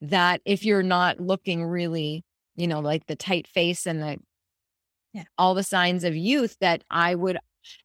that 0.01 0.41
if 0.45 0.63
you're 0.63 0.83
not 0.83 1.19
looking 1.19 1.65
really, 1.65 2.23
you 2.55 2.67
know, 2.67 2.79
like 2.79 3.05
the 3.07 3.15
tight 3.15 3.47
face 3.47 3.85
and 3.85 4.01
the 4.01 4.17
yeah. 5.13 5.23
all 5.37 5.55
the 5.55 5.63
signs 5.63 6.03
of 6.03 6.15
youth 6.15 6.55
that 6.61 6.83
I 6.89 7.15
would 7.15 7.37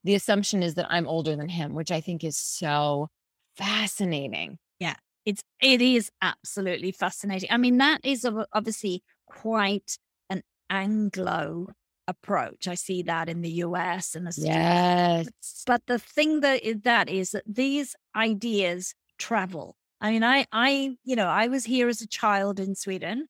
the 0.05 0.15
assumption 0.15 0.63
is 0.63 0.75
that 0.75 0.87
I'm 0.89 1.07
older 1.07 1.37
than 1.37 1.49
him, 1.49 1.75
which 1.75 1.91
I 1.91 2.01
think 2.01 2.23
is 2.25 2.37
so 2.37 3.09
fascinating. 3.57 4.59
Yeah. 4.79 4.95
It's 5.25 5.43
it 5.61 5.81
is 5.81 6.11
absolutely 6.21 6.93
fascinating. 6.93 7.49
I 7.51 7.57
mean, 7.57 7.79
that 7.79 8.01
is 8.05 8.27
obviously 8.53 9.03
quite 9.27 9.97
an 10.31 10.43
Anglo 10.69 11.69
approach. 12.07 12.69
I 12.69 12.75
see 12.75 13.03
that 13.05 13.29
in 13.29 13.41
the 13.41 13.51
US 13.51 14.15
and 14.15 14.27
the 14.27 14.35
yes. 14.37 15.27
But 15.67 15.83
the 15.87 15.99
thing 15.99 16.41
that 16.41 16.63
is, 16.63 16.83
that 16.83 17.09
is 17.09 17.31
that 17.31 17.45
these 17.47 17.97
ideas 18.15 18.95
travel. 19.25 19.75
I 20.03 20.11
mean, 20.11 20.23
I, 20.23 20.47
I, 20.53 20.97
you 21.03 21.17
know, 21.17 21.29
I 21.29 21.49
was 21.49 21.65
here 21.65 21.89
as 21.89 22.03
a 22.03 22.07
child 22.07 22.61
in 22.61 22.75
Sweden 22.75 23.27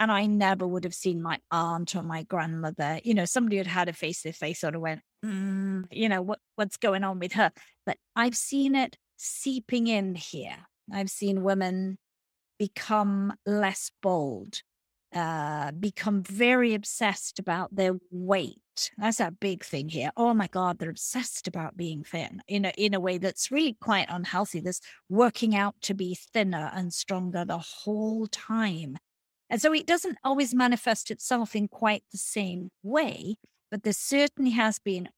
and 0.00 0.10
I 0.10 0.24
never 0.24 0.66
would 0.66 0.84
have 0.84 0.94
seen 0.94 1.20
my 1.20 1.38
aunt 1.50 1.94
or 1.94 2.02
my 2.02 2.22
grandmother. 2.22 3.00
You 3.04 3.12
know, 3.12 3.26
somebody 3.26 3.58
had 3.58 3.66
had 3.66 3.90
a 3.90 3.92
face 3.92 4.22
to 4.22 4.32
face 4.32 4.60
sort 4.60 4.74
of 4.74 4.80
went, 4.80 5.02
mm, 5.22 5.84
you 5.90 6.08
know, 6.08 6.22
what, 6.22 6.38
what's 6.54 6.78
going 6.78 7.04
on 7.04 7.18
with 7.18 7.34
her? 7.34 7.52
But 7.84 7.98
I've 8.14 8.36
seen 8.36 8.74
it 8.74 8.96
seeping 9.18 9.88
in 9.88 10.14
here. 10.14 10.56
I've 10.90 11.10
seen 11.10 11.42
women 11.42 11.98
become 12.58 13.34
less 13.44 13.90
bold, 14.02 14.62
uh, 15.14 15.72
become 15.72 16.22
very 16.22 16.72
obsessed 16.72 17.38
about 17.38 17.76
their 17.76 17.98
weight. 18.10 18.60
That's 18.98 19.20
a 19.20 19.30
big 19.30 19.64
thing 19.64 19.88
here. 19.88 20.10
Oh 20.16 20.34
my 20.34 20.46
God, 20.46 20.78
they're 20.78 20.90
obsessed 20.90 21.48
about 21.48 21.76
being 21.76 22.02
thin 22.02 22.42
in 22.48 22.64
a, 22.64 22.72
in 22.76 22.94
a 22.94 23.00
way 23.00 23.18
that's 23.18 23.50
really 23.50 23.76
quite 23.80 24.06
unhealthy. 24.08 24.60
This 24.60 24.80
working 25.08 25.54
out 25.54 25.74
to 25.82 25.94
be 25.94 26.14
thinner 26.14 26.70
and 26.74 26.92
stronger 26.92 27.44
the 27.44 27.58
whole 27.58 28.26
time. 28.26 28.96
And 29.48 29.60
so 29.60 29.72
it 29.72 29.86
doesn't 29.86 30.18
always 30.24 30.54
manifest 30.54 31.10
itself 31.10 31.54
in 31.54 31.68
quite 31.68 32.02
the 32.10 32.18
same 32.18 32.70
way, 32.82 33.36
but 33.70 33.82
there 33.82 33.92
certainly 33.92 34.52
has 34.52 34.78
been 34.78 35.08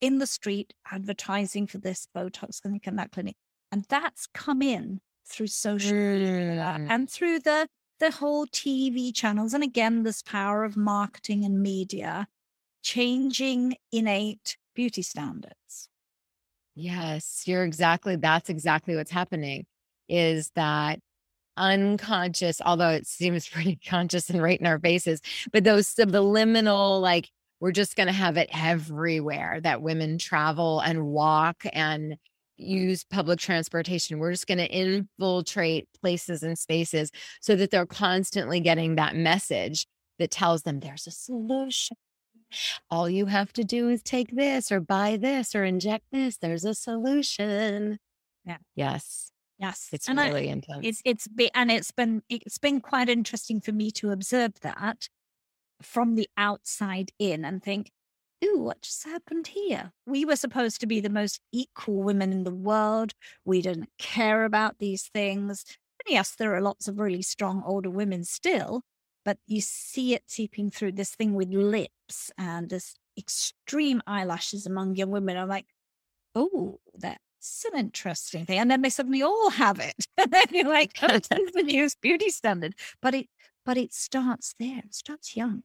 in 0.00 0.18
the 0.18 0.26
street 0.26 0.74
advertising 0.90 1.66
for 1.66 1.78
this 1.78 2.08
Botox 2.16 2.60
clinic 2.60 2.86
and 2.86 2.98
that 2.98 3.12
clinic. 3.12 3.36
And 3.70 3.84
that's 3.88 4.26
come 4.34 4.62
in 4.62 5.00
through 5.28 5.48
social 5.48 5.92
media 5.92 6.76
mm. 6.78 6.86
and 6.88 7.10
through 7.10 7.40
the 7.40 7.66
the 7.98 8.10
whole 8.10 8.46
TV 8.46 9.14
channels, 9.14 9.54
and 9.54 9.64
again, 9.64 10.02
this 10.02 10.22
power 10.22 10.64
of 10.64 10.76
marketing 10.76 11.44
and 11.44 11.62
media 11.62 12.26
changing 12.86 13.74
innate 13.90 14.56
beauty 14.76 15.02
standards. 15.02 15.88
Yes, 16.76 17.42
you're 17.44 17.64
exactly, 17.64 18.14
that's 18.14 18.48
exactly 18.48 18.94
what's 18.94 19.10
happening 19.10 19.66
is 20.08 20.52
that 20.54 21.00
unconscious, 21.56 22.60
although 22.64 22.90
it 22.90 23.04
seems 23.04 23.48
pretty 23.52 23.76
conscious 23.84 24.30
and 24.30 24.40
right 24.40 24.60
in 24.60 24.66
our 24.66 24.78
faces, 24.78 25.20
but 25.52 25.64
those 25.64 25.88
subliminal, 25.88 27.00
like, 27.00 27.28
we're 27.58 27.72
just 27.72 27.96
going 27.96 28.06
to 28.06 28.12
have 28.12 28.36
it 28.36 28.50
everywhere 28.52 29.60
that 29.62 29.82
women 29.82 30.16
travel 30.18 30.78
and 30.78 31.06
walk 31.06 31.64
and 31.72 32.16
use 32.56 33.02
public 33.02 33.40
transportation. 33.40 34.20
We're 34.20 34.32
just 34.32 34.46
going 34.46 34.58
to 34.58 34.70
infiltrate 34.70 35.88
places 36.00 36.44
and 36.44 36.56
spaces 36.56 37.10
so 37.40 37.56
that 37.56 37.72
they're 37.72 37.86
constantly 37.86 38.60
getting 38.60 38.94
that 38.94 39.16
message 39.16 39.86
that 40.20 40.30
tells 40.30 40.62
them 40.62 40.78
there's 40.78 41.08
a 41.08 41.10
solution. 41.10 41.96
All 42.90 43.08
you 43.08 43.26
have 43.26 43.52
to 43.54 43.64
do 43.64 43.88
is 43.88 44.02
take 44.02 44.34
this 44.34 44.70
or 44.70 44.80
buy 44.80 45.16
this 45.16 45.54
or 45.54 45.64
inject 45.64 46.06
this. 46.12 46.36
There's 46.36 46.64
a 46.64 46.74
solution. 46.74 47.98
Yeah. 48.44 48.58
Yes. 48.74 49.32
Yes. 49.58 49.88
It's 49.92 50.08
and 50.08 50.18
really 50.18 50.48
I, 50.48 50.52
intense. 50.52 50.80
It's 50.82 51.02
it's 51.04 51.28
been 51.28 51.50
and 51.54 51.70
it's 51.70 51.90
been 51.90 52.22
it's 52.28 52.58
been 52.58 52.80
quite 52.80 53.08
interesting 53.08 53.60
for 53.60 53.72
me 53.72 53.90
to 53.92 54.10
observe 54.10 54.52
that 54.62 55.08
from 55.82 56.14
the 56.14 56.28
outside 56.36 57.10
in 57.18 57.44
and 57.44 57.62
think, 57.62 57.90
ooh, 58.44 58.58
what 58.58 58.82
just 58.82 59.04
happened 59.04 59.48
here? 59.48 59.92
We 60.06 60.24
were 60.24 60.36
supposed 60.36 60.80
to 60.80 60.86
be 60.86 61.00
the 61.00 61.10
most 61.10 61.40
equal 61.52 62.02
women 62.02 62.32
in 62.32 62.44
the 62.44 62.54
world. 62.54 63.12
We 63.44 63.62
didn't 63.62 63.90
care 63.98 64.44
about 64.44 64.78
these 64.78 65.10
things. 65.12 65.64
And 66.06 66.14
yes, 66.14 66.34
there 66.38 66.54
are 66.54 66.60
lots 66.60 66.88
of 66.88 66.98
really 66.98 67.22
strong 67.22 67.62
older 67.66 67.90
women 67.90 68.24
still, 68.24 68.82
but 69.26 69.38
you 69.48 69.60
see 69.60 70.14
it 70.14 70.22
seeping 70.28 70.70
through 70.70 70.92
this 70.92 71.10
thing 71.10 71.34
with 71.34 71.48
lips 71.48 72.30
and 72.38 72.70
this 72.70 72.94
extreme 73.18 74.00
eyelashes 74.06 74.66
among 74.66 74.94
young 74.94 75.10
women. 75.10 75.36
I'm 75.36 75.48
like, 75.48 75.66
oh, 76.36 76.78
that's 76.96 77.66
an 77.72 77.76
interesting 77.76 78.46
thing. 78.46 78.60
And 78.60 78.70
then 78.70 78.82
they 78.82 78.88
suddenly 78.88 79.22
all 79.22 79.50
have 79.50 79.80
it. 79.80 79.96
and 80.16 80.30
then 80.30 80.46
you're 80.52 80.68
like, 80.68 80.92
oh, 81.02 81.08
that's 81.08 81.28
the 81.28 81.64
newest 81.64 82.00
beauty 82.00 82.30
standard. 82.30 82.74
But 83.02 83.14
it 83.14 83.26
but 83.64 83.76
it 83.76 83.92
starts 83.92 84.54
there. 84.60 84.78
It 84.78 84.94
starts 84.94 85.36
young. 85.36 85.64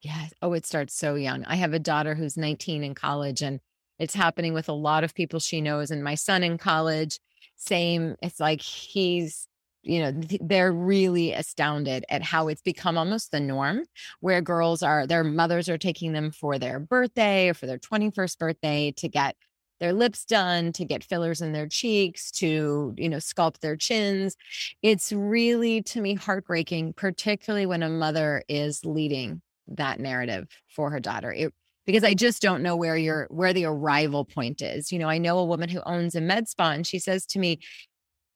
Yes. 0.00 0.32
Oh, 0.40 0.54
it 0.54 0.64
starts 0.64 0.94
so 0.94 1.16
young. 1.16 1.44
I 1.44 1.56
have 1.56 1.74
a 1.74 1.78
daughter 1.78 2.14
who's 2.14 2.38
19 2.38 2.82
in 2.82 2.94
college, 2.94 3.42
and 3.42 3.60
it's 3.98 4.14
happening 4.14 4.54
with 4.54 4.70
a 4.70 4.72
lot 4.72 5.04
of 5.04 5.14
people 5.14 5.38
she 5.38 5.60
knows. 5.60 5.90
And 5.90 6.02
my 6.02 6.14
son 6.14 6.42
in 6.42 6.56
college, 6.56 7.20
same. 7.56 8.16
It's 8.22 8.40
like 8.40 8.62
he's, 8.62 9.46
you 9.82 10.00
know, 10.00 10.12
they're 10.40 10.72
really 10.72 11.32
astounded 11.32 12.04
at 12.08 12.22
how 12.22 12.48
it's 12.48 12.62
become 12.62 12.98
almost 12.98 13.30
the 13.30 13.40
norm 13.40 13.82
where 14.20 14.40
girls 14.42 14.82
are, 14.82 15.06
their 15.06 15.24
mothers 15.24 15.68
are 15.68 15.78
taking 15.78 16.12
them 16.12 16.30
for 16.30 16.58
their 16.58 16.78
birthday 16.78 17.48
or 17.48 17.54
for 17.54 17.66
their 17.66 17.78
21st 17.78 18.38
birthday 18.38 18.92
to 18.96 19.08
get 19.08 19.36
their 19.80 19.92
lips 19.94 20.26
done, 20.26 20.72
to 20.72 20.84
get 20.84 21.02
fillers 21.02 21.40
in 21.40 21.52
their 21.52 21.66
cheeks, 21.66 22.30
to, 22.30 22.94
you 22.96 23.08
know, 23.08 23.16
sculpt 23.16 23.60
their 23.60 23.76
chins. 23.76 24.36
It's 24.82 25.10
really, 25.10 25.82
to 25.84 26.02
me, 26.02 26.14
heartbreaking, 26.14 26.92
particularly 26.92 27.64
when 27.64 27.82
a 27.82 27.88
mother 27.88 28.42
is 28.48 28.84
leading 28.84 29.40
that 29.68 29.98
narrative 29.98 30.46
for 30.68 30.90
her 30.90 31.00
daughter. 31.00 31.32
It, 31.32 31.54
because 31.86 32.04
I 32.04 32.14
just 32.14 32.42
don't 32.42 32.62
know 32.62 32.76
where 32.76 32.96
your 32.96 33.26
where 33.30 33.52
the 33.52 33.64
arrival 33.64 34.24
point 34.24 34.60
is. 34.60 34.92
You 34.92 34.98
know, 34.98 35.08
I 35.08 35.18
know 35.18 35.38
a 35.38 35.44
woman 35.44 35.68
who 35.68 35.80
owns 35.86 36.14
a 36.14 36.20
med 36.20 36.46
spa 36.46 36.70
and 36.70 36.86
she 36.86 36.98
says 36.98 37.24
to 37.26 37.38
me, 37.38 37.58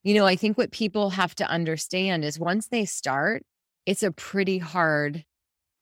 you 0.05 0.15
know, 0.15 0.27
I 0.27 0.37
think 0.37 0.57
what 0.57 0.71
people 0.71 1.11
have 1.11 1.35
to 1.37 1.49
understand 1.49 2.25
is 2.25 2.39
once 2.39 2.69
they 2.69 2.85
start, 2.85 3.43
it's 3.87 4.03
a 4.03 4.13
pretty 4.13 4.59
hard 4.59 5.25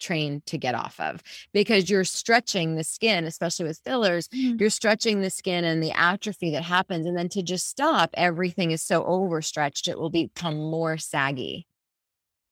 train 0.00 0.42
to 0.46 0.58
get 0.58 0.74
off 0.74 0.98
of 0.98 1.22
because 1.52 1.88
you're 1.88 2.04
stretching 2.04 2.74
the 2.74 2.84
skin, 2.84 3.24
especially 3.24 3.66
with 3.66 3.80
fillers, 3.84 4.28
mm-hmm. 4.28 4.56
you're 4.58 4.70
stretching 4.70 5.20
the 5.20 5.30
skin 5.30 5.64
and 5.64 5.82
the 5.82 5.92
atrophy 5.92 6.50
that 6.50 6.62
happens. 6.62 7.06
And 7.06 7.16
then 7.16 7.28
to 7.30 7.42
just 7.42 7.68
stop, 7.68 8.10
everything 8.14 8.70
is 8.70 8.82
so 8.82 9.04
overstretched, 9.04 9.88
it 9.88 9.98
will 9.98 10.10
become 10.10 10.56
more 10.56 10.98
saggy. 10.98 11.66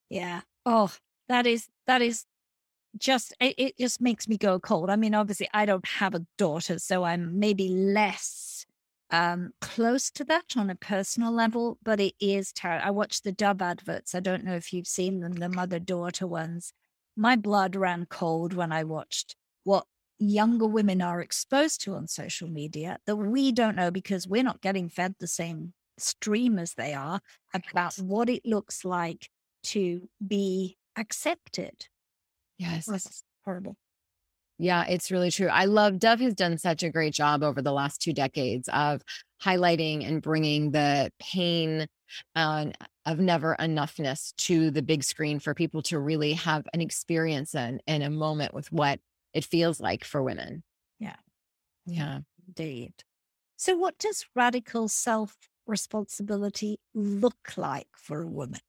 Yeah. 0.09 0.41
Oh, 0.65 0.91
that 1.29 1.47
is 1.47 1.67
that 1.87 2.01
is 2.01 2.25
just 2.97 3.33
it, 3.39 3.55
it 3.57 3.77
just 3.77 4.01
makes 4.01 4.27
me 4.27 4.37
go 4.37 4.59
cold. 4.59 4.89
I 4.89 4.95
mean, 4.95 5.15
obviously 5.15 5.49
I 5.53 5.65
don't 5.65 5.87
have 5.87 6.15
a 6.15 6.25
daughter, 6.37 6.79
so 6.79 7.03
I'm 7.03 7.39
maybe 7.39 7.69
less 7.69 8.65
um, 9.11 9.51
close 9.59 10.09
to 10.11 10.23
that 10.25 10.55
on 10.55 10.69
a 10.69 10.75
personal 10.75 11.31
level, 11.31 11.77
but 11.83 11.99
it 11.99 12.15
is 12.19 12.51
terrible. 12.53 12.87
I 12.87 12.91
watched 12.91 13.23
the 13.23 13.31
Dove 13.31 13.61
adverts. 13.61 14.15
I 14.15 14.21
don't 14.21 14.43
know 14.43 14.55
if 14.55 14.71
you've 14.71 14.87
seen 14.87 15.19
them, 15.19 15.33
the 15.33 15.49
mother 15.49 15.79
daughter 15.79 16.25
ones. 16.25 16.73
My 17.15 17.35
blood 17.35 17.75
ran 17.75 18.05
cold 18.05 18.53
when 18.53 18.71
I 18.71 18.85
watched 18.85 19.35
what 19.63 19.85
younger 20.17 20.65
women 20.65 21.01
are 21.01 21.19
exposed 21.19 21.81
to 21.81 21.95
on 21.95 22.07
social 22.07 22.47
media 22.47 22.97
that 23.05 23.15
we 23.15 23.51
don't 23.51 23.75
know 23.75 23.91
because 23.91 24.27
we're 24.27 24.43
not 24.43 24.61
getting 24.61 24.87
fed 24.87 25.15
the 25.19 25.27
same 25.27 25.73
stream 25.97 26.57
as 26.57 26.73
they 26.73 26.93
are 26.93 27.19
about 27.53 27.95
what 27.95 28.29
it 28.29 28.45
looks 28.45 28.85
like 28.85 29.29
to 29.63 30.07
be 30.25 30.77
accepted. 30.95 31.87
Yes. 32.57 32.85
That's 32.85 33.23
horrible. 33.43 33.75
Yeah, 34.61 34.85
it's 34.87 35.09
really 35.09 35.31
true. 35.31 35.47
I 35.47 35.65
love 35.65 35.97
Dove 35.97 36.19
has 36.19 36.35
done 36.35 36.59
such 36.59 36.83
a 36.83 36.91
great 36.91 37.15
job 37.15 37.41
over 37.41 37.63
the 37.63 37.71
last 37.71 37.99
two 37.99 38.13
decades 38.13 38.69
of 38.71 39.01
highlighting 39.43 40.07
and 40.07 40.21
bringing 40.21 40.69
the 40.69 41.11
pain 41.19 41.87
uh, 42.35 42.67
of 43.07 43.17
never 43.17 43.55
enoughness 43.59 44.35
to 44.35 44.69
the 44.69 44.83
big 44.83 45.03
screen 45.03 45.39
for 45.39 45.55
people 45.55 45.81
to 45.81 45.97
really 45.97 46.33
have 46.33 46.67
an 46.75 46.81
experience 46.81 47.55
and, 47.55 47.81
and 47.87 48.03
a 48.03 48.11
moment 48.11 48.53
with 48.53 48.71
what 48.71 48.99
it 49.33 49.45
feels 49.45 49.79
like 49.79 50.03
for 50.03 50.21
women. 50.21 50.61
Yeah. 50.99 51.15
Yeah. 51.87 52.19
Indeed. 52.47 52.93
So, 53.57 53.75
what 53.75 53.97
does 53.97 54.27
radical 54.35 54.87
self 54.89 55.37
responsibility 55.65 56.77
look 56.93 57.57
like 57.57 57.87
for 57.97 58.21
a 58.21 58.27
woman? 58.27 58.59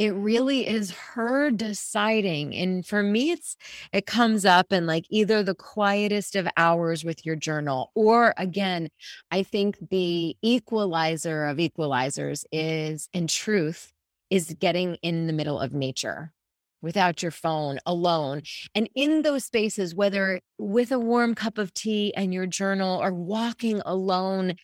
It 0.00 0.14
really 0.14 0.66
is 0.66 0.90
her 0.92 1.50
deciding 1.50 2.54
and 2.54 2.86
for 2.86 3.02
me 3.02 3.32
it's 3.32 3.54
it 3.92 4.06
comes 4.06 4.46
up 4.46 4.72
in 4.72 4.86
like 4.86 5.04
either 5.10 5.42
the 5.42 5.54
quietest 5.54 6.34
of 6.34 6.48
hours 6.56 7.04
with 7.04 7.26
your 7.26 7.36
journal 7.36 7.92
or 7.94 8.32
again 8.38 8.88
i 9.30 9.42
think 9.42 9.76
the 9.90 10.34
equalizer 10.42 11.44
of 11.44 11.58
equalizers 11.58 12.44
is 12.50 13.08
in 13.12 13.26
truth 13.26 13.92
is 14.30 14.56
getting 14.58 14.94
in 15.02 15.26
the 15.26 15.34
middle 15.34 15.60
of 15.60 15.74
nature 15.74 16.32
without 16.80 17.22
your 17.22 17.30
phone 17.30 17.78
alone 17.84 18.40
and 18.74 18.88
in 18.94 19.20
those 19.20 19.44
spaces 19.44 19.94
whether 19.94 20.40
with 20.58 20.90
a 20.90 20.98
warm 20.98 21.34
cup 21.34 21.58
of 21.58 21.74
tea 21.74 22.14
and 22.16 22.32
your 22.32 22.46
journal 22.46 22.98
or 23.02 23.12
walking 23.12 23.82
alone 23.84 24.54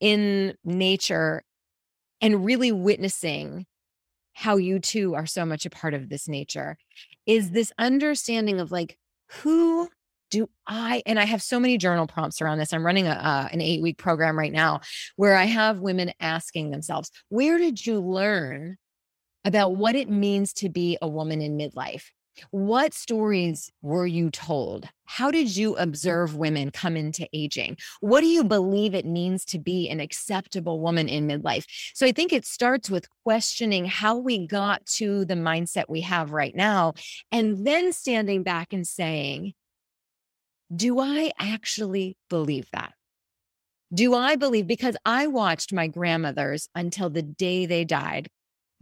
in 0.00 0.54
nature 0.64 1.42
and 2.20 2.44
really 2.44 2.70
witnessing 2.70 3.64
how 4.34 4.56
you 4.56 4.78
too 4.78 5.14
are 5.14 5.26
so 5.26 5.44
much 5.44 5.66
a 5.66 5.70
part 5.70 5.94
of 5.94 6.08
this 6.08 6.28
nature 6.28 6.76
is 7.26 7.50
this 7.50 7.72
understanding 7.78 8.60
of 8.60 8.72
like 8.72 8.98
who 9.42 9.88
do 10.30 10.48
I 10.66 11.02
and 11.04 11.20
I 11.20 11.24
have 11.24 11.42
so 11.42 11.60
many 11.60 11.76
journal 11.76 12.06
prompts 12.06 12.40
around 12.40 12.58
this. 12.58 12.72
I'm 12.72 12.84
running 12.84 13.06
a, 13.06 13.10
uh, 13.10 13.48
an 13.52 13.60
8 13.60 13.82
week 13.82 13.98
program 13.98 14.38
right 14.38 14.52
now 14.52 14.80
where 15.16 15.36
I 15.36 15.44
have 15.44 15.80
women 15.80 16.12
asking 16.20 16.70
themselves, 16.70 17.10
where 17.28 17.58
did 17.58 17.84
you 17.86 18.00
learn 18.00 18.78
about 19.44 19.76
what 19.76 19.94
it 19.94 20.08
means 20.08 20.54
to 20.54 20.70
be 20.70 20.96
a 21.02 21.08
woman 21.08 21.42
in 21.42 21.58
midlife? 21.58 22.04
What 22.50 22.94
stories 22.94 23.70
were 23.82 24.06
you 24.06 24.30
told? 24.30 24.88
How 25.04 25.30
did 25.30 25.54
you 25.56 25.76
observe 25.76 26.36
women 26.36 26.70
come 26.70 26.96
into 26.96 27.28
aging? 27.32 27.76
What 28.00 28.20
do 28.22 28.26
you 28.26 28.44
believe 28.44 28.94
it 28.94 29.04
means 29.04 29.44
to 29.46 29.58
be 29.58 29.88
an 29.88 30.00
acceptable 30.00 30.80
woman 30.80 31.08
in 31.08 31.28
midlife? 31.28 31.64
So 31.94 32.06
I 32.06 32.12
think 32.12 32.32
it 32.32 32.46
starts 32.46 32.88
with 32.90 33.08
questioning 33.24 33.84
how 33.84 34.16
we 34.16 34.46
got 34.46 34.84
to 34.86 35.24
the 35.24 35.34
mindset 35.34 35.84
we 35.88 36.00
have 36.02 36.32
right 36.32 36.54
now, 36.54 36.94
and 37.30 37.66
then 37.66 37.92
standing 37.92 38.42
back 38.42 38.72
and 38.72 38.86
saying, 38.86 39.52
Do 40.74 41.00
I 41.00 41.32
actually 41.38 42.16
believe 42.30 42.68
that? 42.72 42.92
Do 43.92 44.14
I 44.14 44.36
believe 44.36 44.66
because 44.66 44.96
I 45.04 45.26
watched 45.26 45.72
my 45.72 45.86
grandmothers 45.86 46.68
until 46.74 47.10
the 47.10 47.22
day 47.22 47.66
they 47.66 47.84
died 47.84 48.30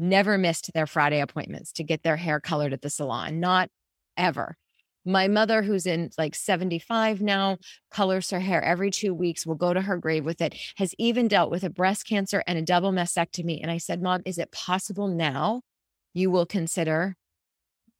never 0.00 0.38
missed 0.38 0.72
their 0.72 0.86
Friday 0.86 1.20
appointments 1.20 1.72
to 1.72 1.84
get 1.84 2.02
their 2.02 2.16
hair 2.16 2.40
colored 2.40 2.72
at 2.72 2.82
the 2.82 2.90
salon, 2.90 3.38
not 3.38 3.68
ever. 4.16 4.56
My 5.04 5.28
mother, 5.28 5.62
who's 5.62 5.86
in 5.86 6.10
like 6.18 6.34
75 6.34 7.22
now, 7.22 7.56
colors 7.90 8.30
her 8.30 8.40
hair 8.40 8.62
every 8.62 8.90
two 8.90 9.14
weeks, 9.14 9.46
will 9.46 9.54
go 9.54 9.72
to 9.72 9.80
her 9.80 9.96
grave 9.96 10.24
with 10.24 10.40
it, 10.40 10.54
has 10.76 10.94
even 10.98 11.26
dealt 11.26 11.50
with 11.50 11.64
a 11.64 11.70
breast 11.70 12.06
cancer 12.06 12.42
and 12.46 12.58
a 12.58 12.62
double 12.62 12.92
mastectomy. 12.92 13.60
And 13.62 13.70
I 13.70 13.78
said, 13.78 14.02
Mom, 14.02 14.20
is 14.26 14.38
it 14.38 14.52
possible 14.52 15.08
now 15.08 15.62
you 16.12 16.30
will 16.30 16.46
consider 16.46 17.16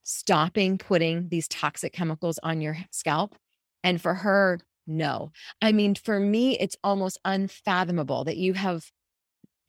stopping 0.02 0.76
putting 0.76 1.28
these 1.28 1.48
toxic 1.48 1.92
chemicals 1.92 2.38
on 2.42 2.60
your 2.60 2.76
scalp? 2.90 3.34
And 3.82 4.00
for 4.00 4.14
her, 4.14 4.60
no. 4.86 5.32
I 5.62 5.72
mean, 5.72 5.94
for 5.94 6.20
me, 6.20 6.58
it's 6.58 6.76
almost 6.84 7.18
unfathomable 7.24 8.24
that 8.24 8.36
you 8.36 8.52
have 8.54 8.84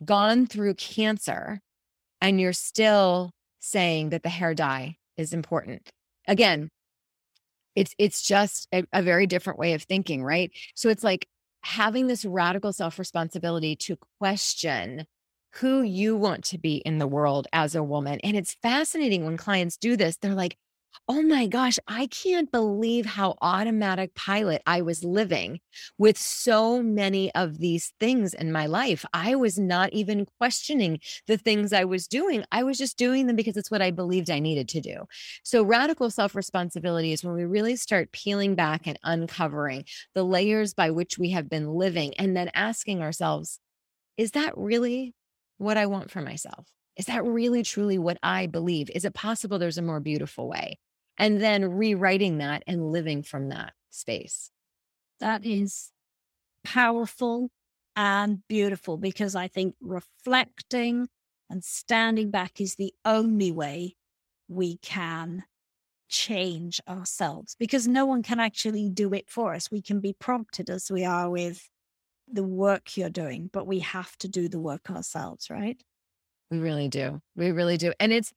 gone 0.03 0.47
through 0.47 0.73
cancer 0.73 1.61
and 2.21 2.39
you're 2.39 2.53
still 2.53 3.31
saying 3.59 4.09
that 4.09 4.23
the 4.23 4.29
hair 4.29 4.53
dye 4.53 4.95
is 5.17 5.33
important. 5.33 5.89
Again, 6.27 6.69
it's 7.75 7.93
it's 7.97 8.21
just 8.21 8.67
a, 8.73 8.83
a 8.93 9.01
very 9.01 9.27
different 9.27 9.59
way 9.59 9.73
of 9.73 9.83
thinking, 9.83 10.23
right? 10.23 10.51
So 10.75 10.89
it's 10.89 11.03
like 11.03 11.27
having 11.63 12.07
this 12.07 12.25
radical 12.25 12.73
self-responsibility 12.73 13.75
to 13.75 13.97
question 14.19 15.05
who 15.55 15.81
you 15.81 16.15
want 16.15 16.43
to 16.45 16.57
be 16.57 16.77
in 16.77 16.97
the 16.97 17.07
world 17.07 17.47
as 17.51 17.75
a 17.75 17.83
woman. 17.83 18.19
And 18.23 18.37
it's 18.37 18.55
fascinating 18.61 19.25
when 19.25 19.37
clients 19.37 19.77
do 19.77 19.97
this. 19.97 20.17
They're 20.17 20.33
like, 20.33 20.57
oh 21.07 21.21
my 21.21 21.47
gosh, 21.47 21.77
I 21.87 22.07
can't 22.07 22.51
believe 22.51 23.05
how 23.05 23.35
automatic 23.41 24.15
pilot 24.15 24.61
I 24.65 24.81
was 24.81 25.03
living 25.03 25.59
with 25.97 26.17
so 26.17 26.81
many 26.81 27.33
of 27.35 27.57
these 27.59 27.93
things 27.99 28.33
in 28.33 28.51
my 28.51 28.65
life. 28.65 29.05
I 29.13 29.35
was 29.35 29.57
not 29.57 29.91
even 29.93 30.25
questioning 30.39 30.99
the 31.27 31.37
things 31.37 31.73
I 31.73 31.83
was 31.83 32.07
doing. 32.07 32.43
I 32.51 32.63
was 32.63 32.77
just 32.77 32.97
doing 32.97 33.27
them 33.27 33.35
because 33.35 33.57
it's 33.57 33.71
what 33.71 33.81
I 33.81 33.91
believed 33.91 34.29
I 34.29 34.39
needed 34.39 34.69
to 34.69 34.81
do. 34.81 35.05
So, 35.43 35.63
radical 35.63 36.09
self 36.09 36.35
responsibility 36.35 37.11
is 37.13 37.23
when 37.23 37.35
we 37.35 37.45
really 37.45 37.75
start 37.75 38.11
peeling 38.11 38.55
back 38.55 38.87
and 38.87 38.99
uncovering 39.03 39.85
the 40.13 40.23
layers 40.23 40.73
by 40.73 40.91
which 40.91 41.17
we 41.17 41.31
have 41.31 41.49
been 41.49 41.69
living 41.69 42.13
and 42.15 42.35
then 42.35 42.51
asking 42.53 43.01
ourselves, 43.01 43.59
is 44.17 44.31
that 44.31 44.57
really 44.57 45.13
what 45.57 45.77
I 45.77 45.85
want 45.85 46.11
for 46.11 46.21
myself? 46.21 46.67
Is 46.97 47.05
that 47.05 47.23
really 47.23 47.63
truly 47.63 47.97
what 47.97 48.17
I 48.21 48.47
believe? 48.47 48.89
Is 48.93 49.05
it 49.05 49.13
possible 49.13 49.57
there's 49.57 49.77
a 49.77 49.81
more 49.81 49.99
beautiful 49.99 50.47
way? 50.47 50.77
And 51.17 51.41
then 51.41 51.71
rewriting 51.71 52.39
that 52.39 52.63
and 52.67 52.91
living 52.91 53.23
from 53.23 53.49
that 53.49 53.73
space. 53.89 54.51
That 55.19 55.45
is 55.45 55.91
powerful 56.63 57.49
and 57.95 58.39
beautiful 58.47 58.97
because 58.97 59.35
I 59.35 59.47
think 59.47 59.75
reflecting 59.81 61.07
and 61.49 61.63
standing 61.63 62.31
back 62.31 62.61
is 62.61 62.75
the 62.75 62.93
only 63.05 63.51
way 63.51 63.95
we 64.47 64.77
can 64.77 65.43
change 66.09 66.81
ourselves 66.87 67.55
because 67.57 67.87
no 67.87 68.05
one 68.05 68.23
can 68.23 68.39
actually 68.39 68.89
do 68.89 69.13
it 69.13 69.29
for 69.29 69.53
us. 69.53 69.71
We 69.71 69.81
can 69.81 69.99
be 69.99 70.13
prompted 70.13 70.69
as 70.69 70.91
we 70.91 71.05
are 71.05 71.29
with 71.29 71.67
the 72.31 72.43
work 72.43 72.95
you're 72.97 73.09
doing, 73.09 73.49
but 73.51 73.67
we 73.67 73.79
have 73.79 74.17
to 74.17 74.27
do 74.27 74.47
the 74.47 74.59
work 74.59 74.89
ourselves, 74.89 75.49
right? 75.49 75.81
We 76.51 76.59
really 76.59 76.89
do. 76.89 77.21
We 77.35 77.51
really 77.51 77.77
do. 77.77 77.93
And 77.99 78.11
it's, 78.11 78.33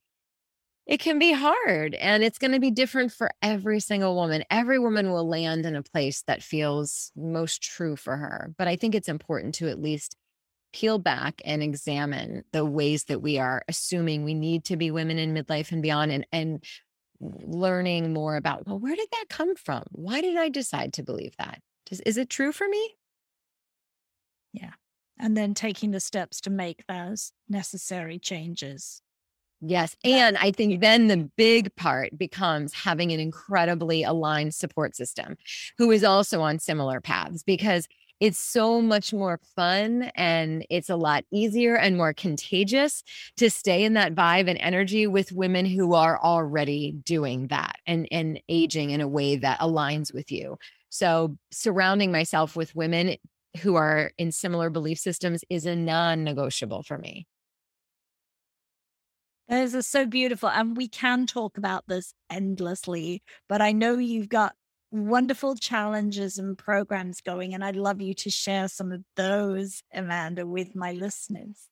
it 0.87 1.01
can 1.01 1.19
be 1.19 1.33
hard 1.33 1.95
and 1.95 2.23
it's 2.23 2.37
going 2.37 2.53
to 2.53 2.59
be 2.59 2.71
different 2.71 3.11
for 3.11 3.29
every 3.41 3.81
single 3.81 4.15
woman. 4.15 4.43
Every 4.49 4.79
woman 4.79 5.11
will 5.11 5.27
land 5.27 5.65
in 5.65 5.75
a 5.75 5.83
place 5.83 6.23
that 6.27 6.41
feels 6.41 7.11
most 7.15 7.61
true 7.61 7.97
for 7.97 8.15
her. 8.15 8.53
But 8.57 8.69
I 8.69 8.77
think 8.77 8.95
it's 8.95 9.09
important 9.09 9.55
to 9.55 9.67
at 9.67 9.81
least 9.81 10.15
peel 10.71 10.97
back 10.97 11.41
and 11.43 11.61
examine 11.61 12.43
the 12.53 12.65
ways 12.65 13.05
that 13.05 13.21
we 13.21 13.37
are 13.37 13.63
assuming 13.67 14.23
we 14.23 14.33
need 14.33 14.63
to 14.65 14.77
be 14.77 14.91
women 14.91 15.19
in 15.19 15.33
midlife 15.33 15.71
and 15.71 15.81
beyond 15.81 16.11
and, 16.11 16.25
and 16.31 16.63
learning 17.19 18.13
more 18.13 18.37
about, 18.37 18.65
well, 18.65 18.79
where 18.79 18.95
did 18.95 19.07
that 19.11 19.25
come 19.29 19.55
from? 19.55 19.83
Why 19.91 20.21
did 20.21 20.37
I 20.37 20.49
decide 20.49 20.93
to 20.93 21.03
believe 21.03 21.35
that? 21.37 21.59
Does, 21.87 21.99
is 22.01 22.17
it 22.17 22.29
true 22.29 22.53
for 22.53 22.67
me? 22.67 22.95
Yeah 24.53 24.71
and 25.19 25.35
then 25.35 25.53
taking 25.53 25.91
the 25.91 25.99
steps 25.99 26.41
to 26.41 26.49
make 26.49 26.85
those 26.87 27.31
necessary 27.47 28.19
changes. 28.19 29.01
Yes. 29.61 29.95
And 30.03 30.37
I 30.37 30.51
think 30.51 30.81
then 30.81 31.07
the 31.07 31.29
big 31.37 31.75
part 31.75 32.17
becomes 32.17 32.73
having 32.73 33.11
an 33.11 33.19
incredibly 33.19 34.03
aligned 34.03 34.53
support 34.53 34.95
system 34.95 35.37
who 35.77 35.91
is 35.91 36.03
also 36.03 36.41
on 36.41 36.59
similar 36.59 37.01
paths 37.01 37.41
because 37.41 37.87
it's 38.19 38.37
so 38.37 38.81
much 38.81 39.13
more 39.13 39.39
fun 39.55 40.03
and 40.15 40.65
it's 40.69 40.89
a 40.89 40.95
lot 40.95 41.25
easier 41.31 41.75
and 41.75 41.97
more 41.97 42.13
contagious 42.13 43.03
to 43.37 43.49
stay 43.49 43.83
in 43.83 43.93
that 43.93 44.15
vibe 44.15 44.49
and 44.49 44.57
energy 44.59 45.05
with 45.05 45.33
women 45.33 45.65
who 45.65 45.93
are 45.93 46.21
already 46.21 46.93
doing 47.03 47.47
that 47.47 47.75
and, 47.85 48.07
and 48.11 48.39
aging 48.47 48.91
in 48.91 49.01
a 49.01 49.07
way 49.07 49.35
that 49.35 49.59
aligns 49.59 50.13
with 50.13 50.31
you. 50.31 50.57
So 50.89 51.35
surrounding 51.51 52.11
myself 52.11 52.55
with 52.55 52.73
women 52.73 53.17
who 53.57 53.75
are 53.75 54.11
in 54.17 54.31
similar 54.31 54.69
belief 54.69 54.99
systems 54.99 55.43
is 55.49 55.65
a 55.65 55.75
non 55.75 56.23
negotiable 56.23 56.83
for 56.83 56.97
me. 56.97 57.27
Those 59.47 59.75
are 59.75 59.81
so 59.83 60.05
beautiful. 60.05 60.49
And 60.49 60.75
we 60.75 60.87
can 60.87 61.27
talk 61.27 61.57
about 61.57 61.83
this 61.87 62.13
endlessly, 62.31 63.21
but 63.47 63.61
I 63.61 63.71
know 63.73 63.97
you've 63.97 64.29
got 64.29 64.55
wonderful 64.91 65.55
challenges 65.55 66.37
and 66.39 66.57
programs 66.57 67.21
going. 67.21 67.53
And 67.53 67.63
I'd 67.63 67.75
love 67.75 68.01
you 68.01 68.13
to 68.15 68.29
share 68.29 68.67
some 68.67 68.91
of 68.91 69.03
those, 69.15 69.83
Amanda, 69.93 70.47
with 70.47 70.75
my 70.75 70.93
listeners. 70.93 71.69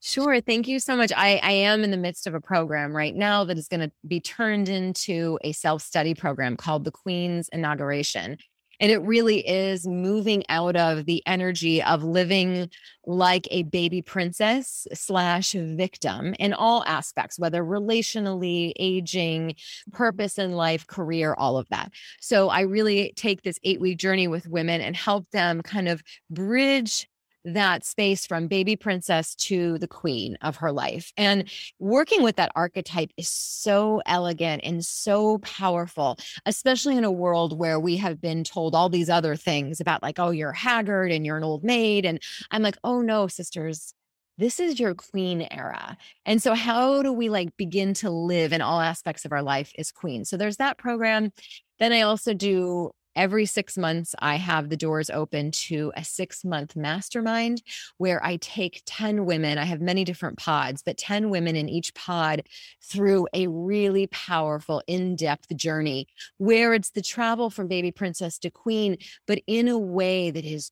Sure. 0.00 0.40
Thank 0.40 0.68
you 0.68 0.78
so 0.78 0.96
much. 0.96 1.12
I, 1.16 1.40
I 1.42 1.52
am 1.52 1.82
in 1.82 1.90
the 1.90 1.96
midst 1.96 2.26
of 2.26 2.34
a 2.34 2.40
program 2.40 2.94
right 2.94 3.14
now 3.14 3.44
that 3.44 3.58
is 3.58 3.68
going 3.68 3.80
to 3.80 3.90
be 4.06 4.20
turned 4.20 4.68
into 4.68 5.38
a 5.42 5.52
self 5.52 5.82
study 5.82 6.14
program 6.14 6.56
called 6.56 6.84
the 6.84 6.90
Queen's 6.90 7.48
Inauguration. 7.48 8.36
And 8.80 8.90
it 8.90 8.98
really 8.98 9.46
is 9.46 9.86
moving 9.86 10.44
out 10.48 10.76
of 10.76 11.06
the 11.06 11.22
energy 11.26 11.82
of 11.82 12.02
living 12.02 12.70
like 13.06 13.46
a 13.50 13.62
baby 13.64 14.02
princess 14.02 14.86
slash 14.92 15.52
victim 15.52 16.34
in 16.38 16.52
all 16.52 16.84
aspects, 16.86 17.38
whether 17.38 17.62
relationally, 17.62 18.72
aging, 18.78 19.54
purpose 19.92 20.38
in 20.38 20.52
life, 20.52 20.86
career, 20.86 21.34
all 21.34 21.56
of 21.56 21.68
that. 21.68 21.92
So 22.20 22.48
I 22.48 22.62
really 22.62 23.12
take 23.16 23.42
this 23.42 23.58
eight 23.64 23.80
week 23.80 23.98
journey 23.98 24.28
with 24.28 24.48
women 24.48 24.80
and 24.80 24.96
help 24.96 25.30
them 25.30 25.62
kind 25.62 25.88
of 25.88 26.02
bridge 26.30 27.08
that 27.46 27.84
space 27.84 28.26
from 28.26 28.48
baby 28.48 28.76
princess 28.76 29.34
to 29.36 29.78
the 29.78 29.88
queen 29.88 30.36
of 30.42 30.56
her 30.56 30.72
life. 30.72 31.12
And 31.16 31.48
working 31.78 32.22
with 32.22 32.36
that 32.36 32.52
archetype 32.54 33.10
is 33.16 33.28
so 33.28 34.02
elegant 34.04 34.62
and 34.64 34.84
so 34.84 35.38
powerful, 35.38 36.18
especially 36.44 36.96
in 36.96 37.04
a 37.04 37.12
world 37.12 37.56
where 37.58 37.78
we 37.78 37.96
have 37.98 38.20
been 38.20 38.44
told 38.44 38.74
all 38.74 38.88
these 38.88 39.08
other 39.08 39.36
things 39.36 39.80
about, 39.80 40.02
like, 40.02 40.18
oh, 40.18 40.30
you're 40.30 40.52
haggard 40.52 41.12
and 41.12 41.24
you're 41.24 41.36
an 41.36 41.44
old 41.44 41.64
maid. 41.64 42.04
And 42.04 42.20
I'm 42.50 42.62
like, 42.62 42.76
oh, 42.82 43.00
no, 43.00 43.28
sisters. 43.28 43.94
This 44.38 44.60
is 44.60 44.78
your 44.78 44.94
queen 44.94 45.48
era. 45.50 45.96
And 46.26 46.42
so, 46.42 46.54
how 46.54 47.02
do 47.02 47.10
we 47.10 47.30
like 47.30 47.56
begin 47.56 47.94
to 47.94 48.10
live 48.10 48.52
in 48.52 48.60
all 48.60 48.80
aspects 48.80 49.24
of 49.24 49.32
our 49.32 49.42
life 49.42 49.72
as 49.78 49.90
queen? 49.90 50.26
So, 50.26 50.36
there's 50.36 50.58
that 50.58 50.76
program. 50.76 51.32
Then 51.78 51.92
I 51.92 52.02
also 52.02 52.34
do 52.34 52.90
every 53.16 53.46
six 53.46 53.76
months, 53.76 54.14
I 54.20 54.36
have 54.36 54.68
the 54.68 54.76
doors 54.76 55.10
open 55.10 55.50
to 55.50 55.92
a 55.96 56.04
six 56.04 56.44
month 56.44 56.76
mastermind 56.76 57.62
where 57.96 58.24
I 58.24 58.36
take 58.36 58.82
10 58.86 59.24
women. 59.24 59.58
I 59.58 59.64
have 59.64 59.80
many 59.80 60.04
different 60.04 60.38
pods, 60.38 60.82
but 60.84 60.98
10 60.98 61.30
women 61.30 61.56
in 61.56 61.68
each 61.68 61.94
pod 61.94 62.42
through 62.84 63.26
a 63.32 63.48
really 63.48 64.06
powerful, 64.08 64.82
in 64.86 65.16
depth 65.16 65.54
journey 65.56 66.06
where 66.38 66.74
it's 66.74 66.90
the 66.90 67.02
travel 67.02 67.50
from 67.50 67.66
baby 67.66 67.90
princess 67.90 68.38
to 68.38 68.50
queen, 68.50 68.98
but 69.26 69.40
in 69.46 69.68
a 69.68 69.78
way 69.78 70.30
that 70.30 70.44
is 70.44 70.70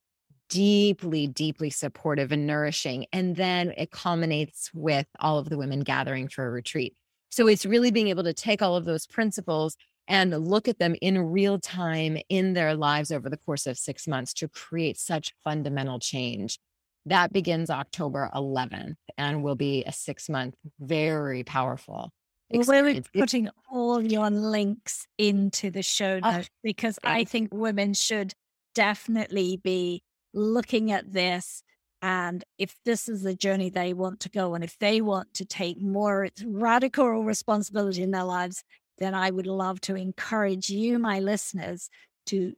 deeply, 0.49 1.27
deeply 1.27 1.69
supportive 1.69 2.31
and 2.31 2.45
nourishing. 2.45 3.05
And 3.11 3.35
then 3.35 3.73
it 3.77 3.91
culminates 3.91 4.69
with 4.73 5.07
all 5.19 5.39
of 5.39 5.49
the 5.49 5.57
women 5.57 5.81
gathering 5.81 6.27
for 6.27 6.45
a 6.45 6.51
retreat. 6.51 6.95
So 7.29 7.47
it's 7.47 7.65
really 7.65 7.91
being 7.91 8.07
able 8.09 8.23
to 8.23 8.33
take 8.33 8.61
all 8.61 8.75
of 8.75 8.85
those 8.85 9.07
principles 9.07 9.75
and 10.07 10.31
look 10.47 10.67
at 10.67 10.79
them 10.79 10.95
in 11.01 11.17
real 11.19 11.59
time 11.59 12.17
in 12.29 12.53
their 12.53 12.75
lives 12.75 13.11
over 13.11 13.29
the 13.29 13.37
course 13.37 13.65
of 13.65 13.77
six 13.77 14.07
months 14.07 14.33
to 14.33 14.47
create 14.47 14.97
such 14.97 15.33
fundamental 15.43 15.99
change. 15.99 16.59
That 17.07 17.31
begins 17.33 17.69
October 17.69 18.29
11th 18.33 18.95
and 19.17 19.43
will 19.43 19.55
be 19.55 19.83
a 19.85 19.91
six 19.91 20.29
month, 20.29 20.55
very 20.79 21.43
powerful. 21.43 22.11
We're 22.51 23.01
putting 23.13 23.49
all 23.71 24.01
your 24.01 24.29
links 24.29 25.07
into 25.17 25.71
the 25.71 25.81
show 25.81 26.19
ah, 26.21 26.31
notes 26.31 26.49
because 26.63 26.99
I 27.03 27.23
think 27.23 27.53
women 27.53 27.93
should 27.93 28.33
definitely 28.75 29.57
be 29.57 30.03
looking 30.33 30.91
at 30.91 31.11
this. 31.11 31.63
And 32.01 32.43
if 32.59 32.75
this 32.85 33.09
is 33.09 33.23
the 33.23 33.33
journey 33.33 33.69
they 33.69 33.93
want 33.93 34.19
to 34.21 34.29
go, 34.29 34.53
and 34.53 34.63
if 34.63 34.77
they 34.77 35.01
want 35.01 35.33
to 35.35 35.45
take 35.45 35.81
more 35.81 36.29
radical 36.45 37.23
responsibility 37.23 38.03
in 38.03 38.11
their 38.11 38.23
lives, 38.23 38.63
then 38.97 39.13
I 39.13 39.29
would 39.29 39.47
love 39.47 39.81
to 39.81 39.95
encourage 39.95 40.69
you, 40.69 40.99
my 40.99 41.19
listeners, 41.19 41.89
to 42.27 42.53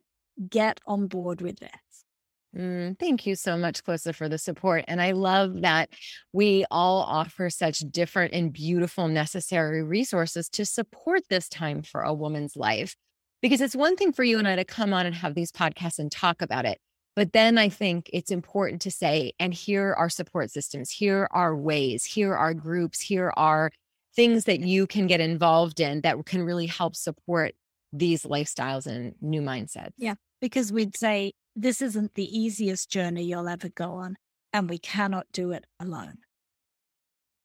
get 0.49 0.79
on 0.85 1.07
board 1.07 1.41
with 1.41 1.59
this. 1.59 1.71
Mm, 2.55 2.97
thank 2.97 3.25
you 3.27 3.35
so 3.35 3.57
much, 3.57 3.83
Clarissa, 3.83 4.13
for 4.13 4.29
the 4.29 4.37
support. 4.37 4.85
And 4.87 5.01
I 5.01 5.11
love 5.11 5.61
that 5.61 5.89
we 6.33 6.65
all 6.71 7.01
offer 7.03 7.49
such 7.49 7.79
different 7.79 8.33
and 8.33 8.51
beautiful, 8.51 9.07
necessary 9.07 9.83
resources 9.83 10.49
to 10.49 10.65
support 10.65 11.23
this 11.29 11.49
time 11.49 11.83
for 11.83 12.01
a 12.01 12.13
woman's 12.13 12.55
life. 12.55 12.95
Because 13.41 13.61
it's 13.61 13.75
one 13.75 13.95
thing 13.95 14.13
for 14.13 14.23
you 14.23 14.39
and 14.39 14.47
I 14.47 14.55
to 14.55 14.65
come 14.65 14.93
on 14.93 15.05
and 15.05 15.13
have 15.13 15.35
these 15.35 15.51
podcasts 15.51 15.99
and 15.99 16.11
talk 16.11 16.41
about 16.41 16.65
it. 16.65 16.79
But 17.15 17.33
then 17.33 17.57
I 17.57 17.69
think 17.69 18.09
it's 18.13 18.31
important 18.31 18.81
to 18.83 18.91
say, 18.91 19.33
and 19.39 19.53
here 19.53 19.93
are 19.97 20.09
support 20.09 20.49
systems, 20.51 20.89
here 20.89 21.27
are 21.31 21.55
ways, 21.55 22.05
here 22.05 22.35
are 22.35 22.53
groups, 22.53 23.01
here 23.01 23.31
are 23.35 23.71
things 24.17 24.45
that 24.45 24.59
you 24.59 24.87
can 24.87 25.07
get 25.07 25.21
involved 25.21 25.79
in 25.79 26.01
that 26.01 26.17
can 26.25 26.41
really 26.41 26.65
help 26.65 26.95
support 26.95 27.53
these 27.93 28.23
lifestyles 28.23 28.87
and 28.87 29.13
new 29.21 29.41
mindsets. 29.41 29.91
Yeah, 29.95 30.15
because 30.41 30.73
we'd 30.73 30.97
say 30.97 31.33
this 31.55 31.81
isn't 31.81 32.15
the 32.15 32.37
easiest 32.37 32.89
journey 32.89 33.23
you'll 33.23 33.47
ever 33.47 33.69
go 33.69 33.93
on, 33.93 34.17
and 34.51 34.69
we 34.69 34.79
cannot 34.79 35.27
do 35.31 35.51
it 35.51 35.65
alone. 35.79 36.17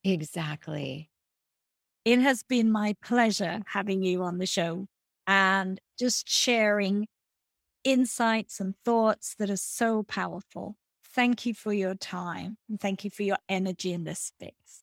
Exactly. 0.03 1.11
It 2.05 2.19
has 2.19 2.43
been 2.43 2.73
my 2.73 2.97
pleasure 3.05 3.61
having 3.67 4.03
you 4.03 4.23
on 4.23 4.39
the 4.39 4.47
show 4.47 4.87
and 5.27 5.79
just 5.99 6.29
sharing 6.29 7.07
insights 7.85 8.59
and 8.59 8.75
thoughts 8.85 9.37
that 9.39 9.51
are 9.51 9.57
so 9.57 10.03
powerful. 10.03 10.77
Thank 11.05 11.47
you 11.47 11.55
for 11.55 11.73
your 11.73 11.95
time 11.95 12.57
and 12.69 12.81
thank 12.81 13.05
you 13.05 13.11
for 13.11 13.23
your 13.23 13.37
energy 13.49 13.93
in 13.93 14.05
this 14.05 14.19
space. 14.19 14.83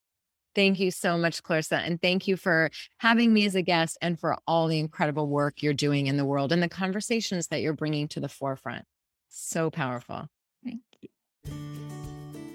Thank 0.56 0.80
you 0.80 0.92
so 0.92 1.18
much, 1.18 1.44
Clarissa. 1.44 1.78
And 1.78 2.02
thank 2.02 2.28
you 2.28 2.36
for 2.36 2.72
having 2.98 3.34
me 3.34 3.46
as 3.46 3.56
a 3.56 3.62
guest 3.62 3.98
and 4.02 4.20
for 4.20 4.38
all 4.48 4.68
the 4.68 4.80
incredible 4.80 5.28
work 5.28 5.62
you're 5.62 5.74
doing 5.74 6.08
in 6.08 6.18
the 6.18 6.26
world 6.26 6.52
and 6.52 6.62
the 6.62 6.70
conversations 6.70 7.48
that 7.48 7.62
you're 7.62 7.74
bringing 7.74 8.08
to 8.10 8.20
the 8.20 8.30
forefront. 8.30 8.86
So 9.30 9.70
powerful. 9.70 10.28
Thank 10.64 10.82
you. 11.02 11.10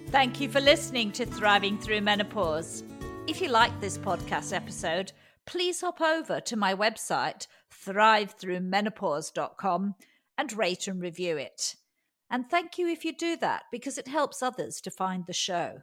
Thank 0.08 0.40
you 0.40 0.48
for 0.48 0.60
listening 0.60 1.12
to 1.12 1.26
Thriving 1.26 1.78
Through 1.78 2.02
Menopause. 2.02 2.84
If 3.26 3.40
you 3.40 3.48
like 3.48 3.80
this 3.80 3.96
podcast 3.96 4.52
episode, 4.52 5.12
please 5.46 5.80
hop 5.80 6.00
over 6.00 6.40
to 6.40 6.56
my 6.56 6.74
website, 6.74 7.46
thrivethroughmenopause.com, 7.86 9.94
and 10.36 10.52
rate 10.52 10.88
and 10.88 11.00
review 11.00 11.36
it. 11.36 11.76
And 12.30 12.50
thank 12.50 12.78
you 12.78 12.88
if 12.88 13.04
you 13.04 13.14
do 13.16 13.36
that 13.36 13.64
because 13.70 13.98
it 13.98 14.08
helps 14.08 14.42
others 14.42 14.80
to 14.82 14.90
find 14.90 15.24
the 15.26 15.32
show. 15.32 15.82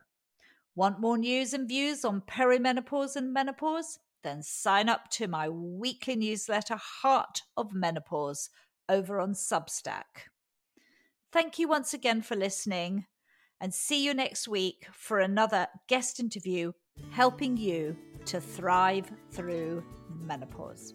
Want 0.76 1.02
more 1.02 1.18
news 1.18 1.54
and 1.54 1.68
views 1.68 2.06
on 2.06 2.22
perimenopause 2.22 3.18
and 3.18 3.34
menopause? 3.34 4.00
Then 4.24 4.42
sign 4.42 4.88
up 4.88 5.10
to 5.12 5.28
my 5.28 5.50
weekly 5.50 6.16
newsletter, 6.16 6.78
Heart 6.78 7.42
of 7.58 7.74
Menopause, 7.74 8.50
over 8.88 9.20
on 9.20 9.34
Substack. 9.34 10.30
Thank 11.34 11.60
you 11.60 11.68
once 11.68 11.94
again 11.94 12.22
for 12.22 12.36
listening, 12.36 13.06
and 13.60 13.74
see 13.74 14.04
you 14.04 14.14
next 14.14 14.48
week 14.48 14.88
for 14.94 15.20
another 15.20 15.68
guest 15.88 16.20
interview 16.20 16.72
helping 17.10 17.58
you 17.58 17.98
to 18.26 18.40
thrive 18.40 19.12
through 19.32 19.84
menopause. 20.10 20.94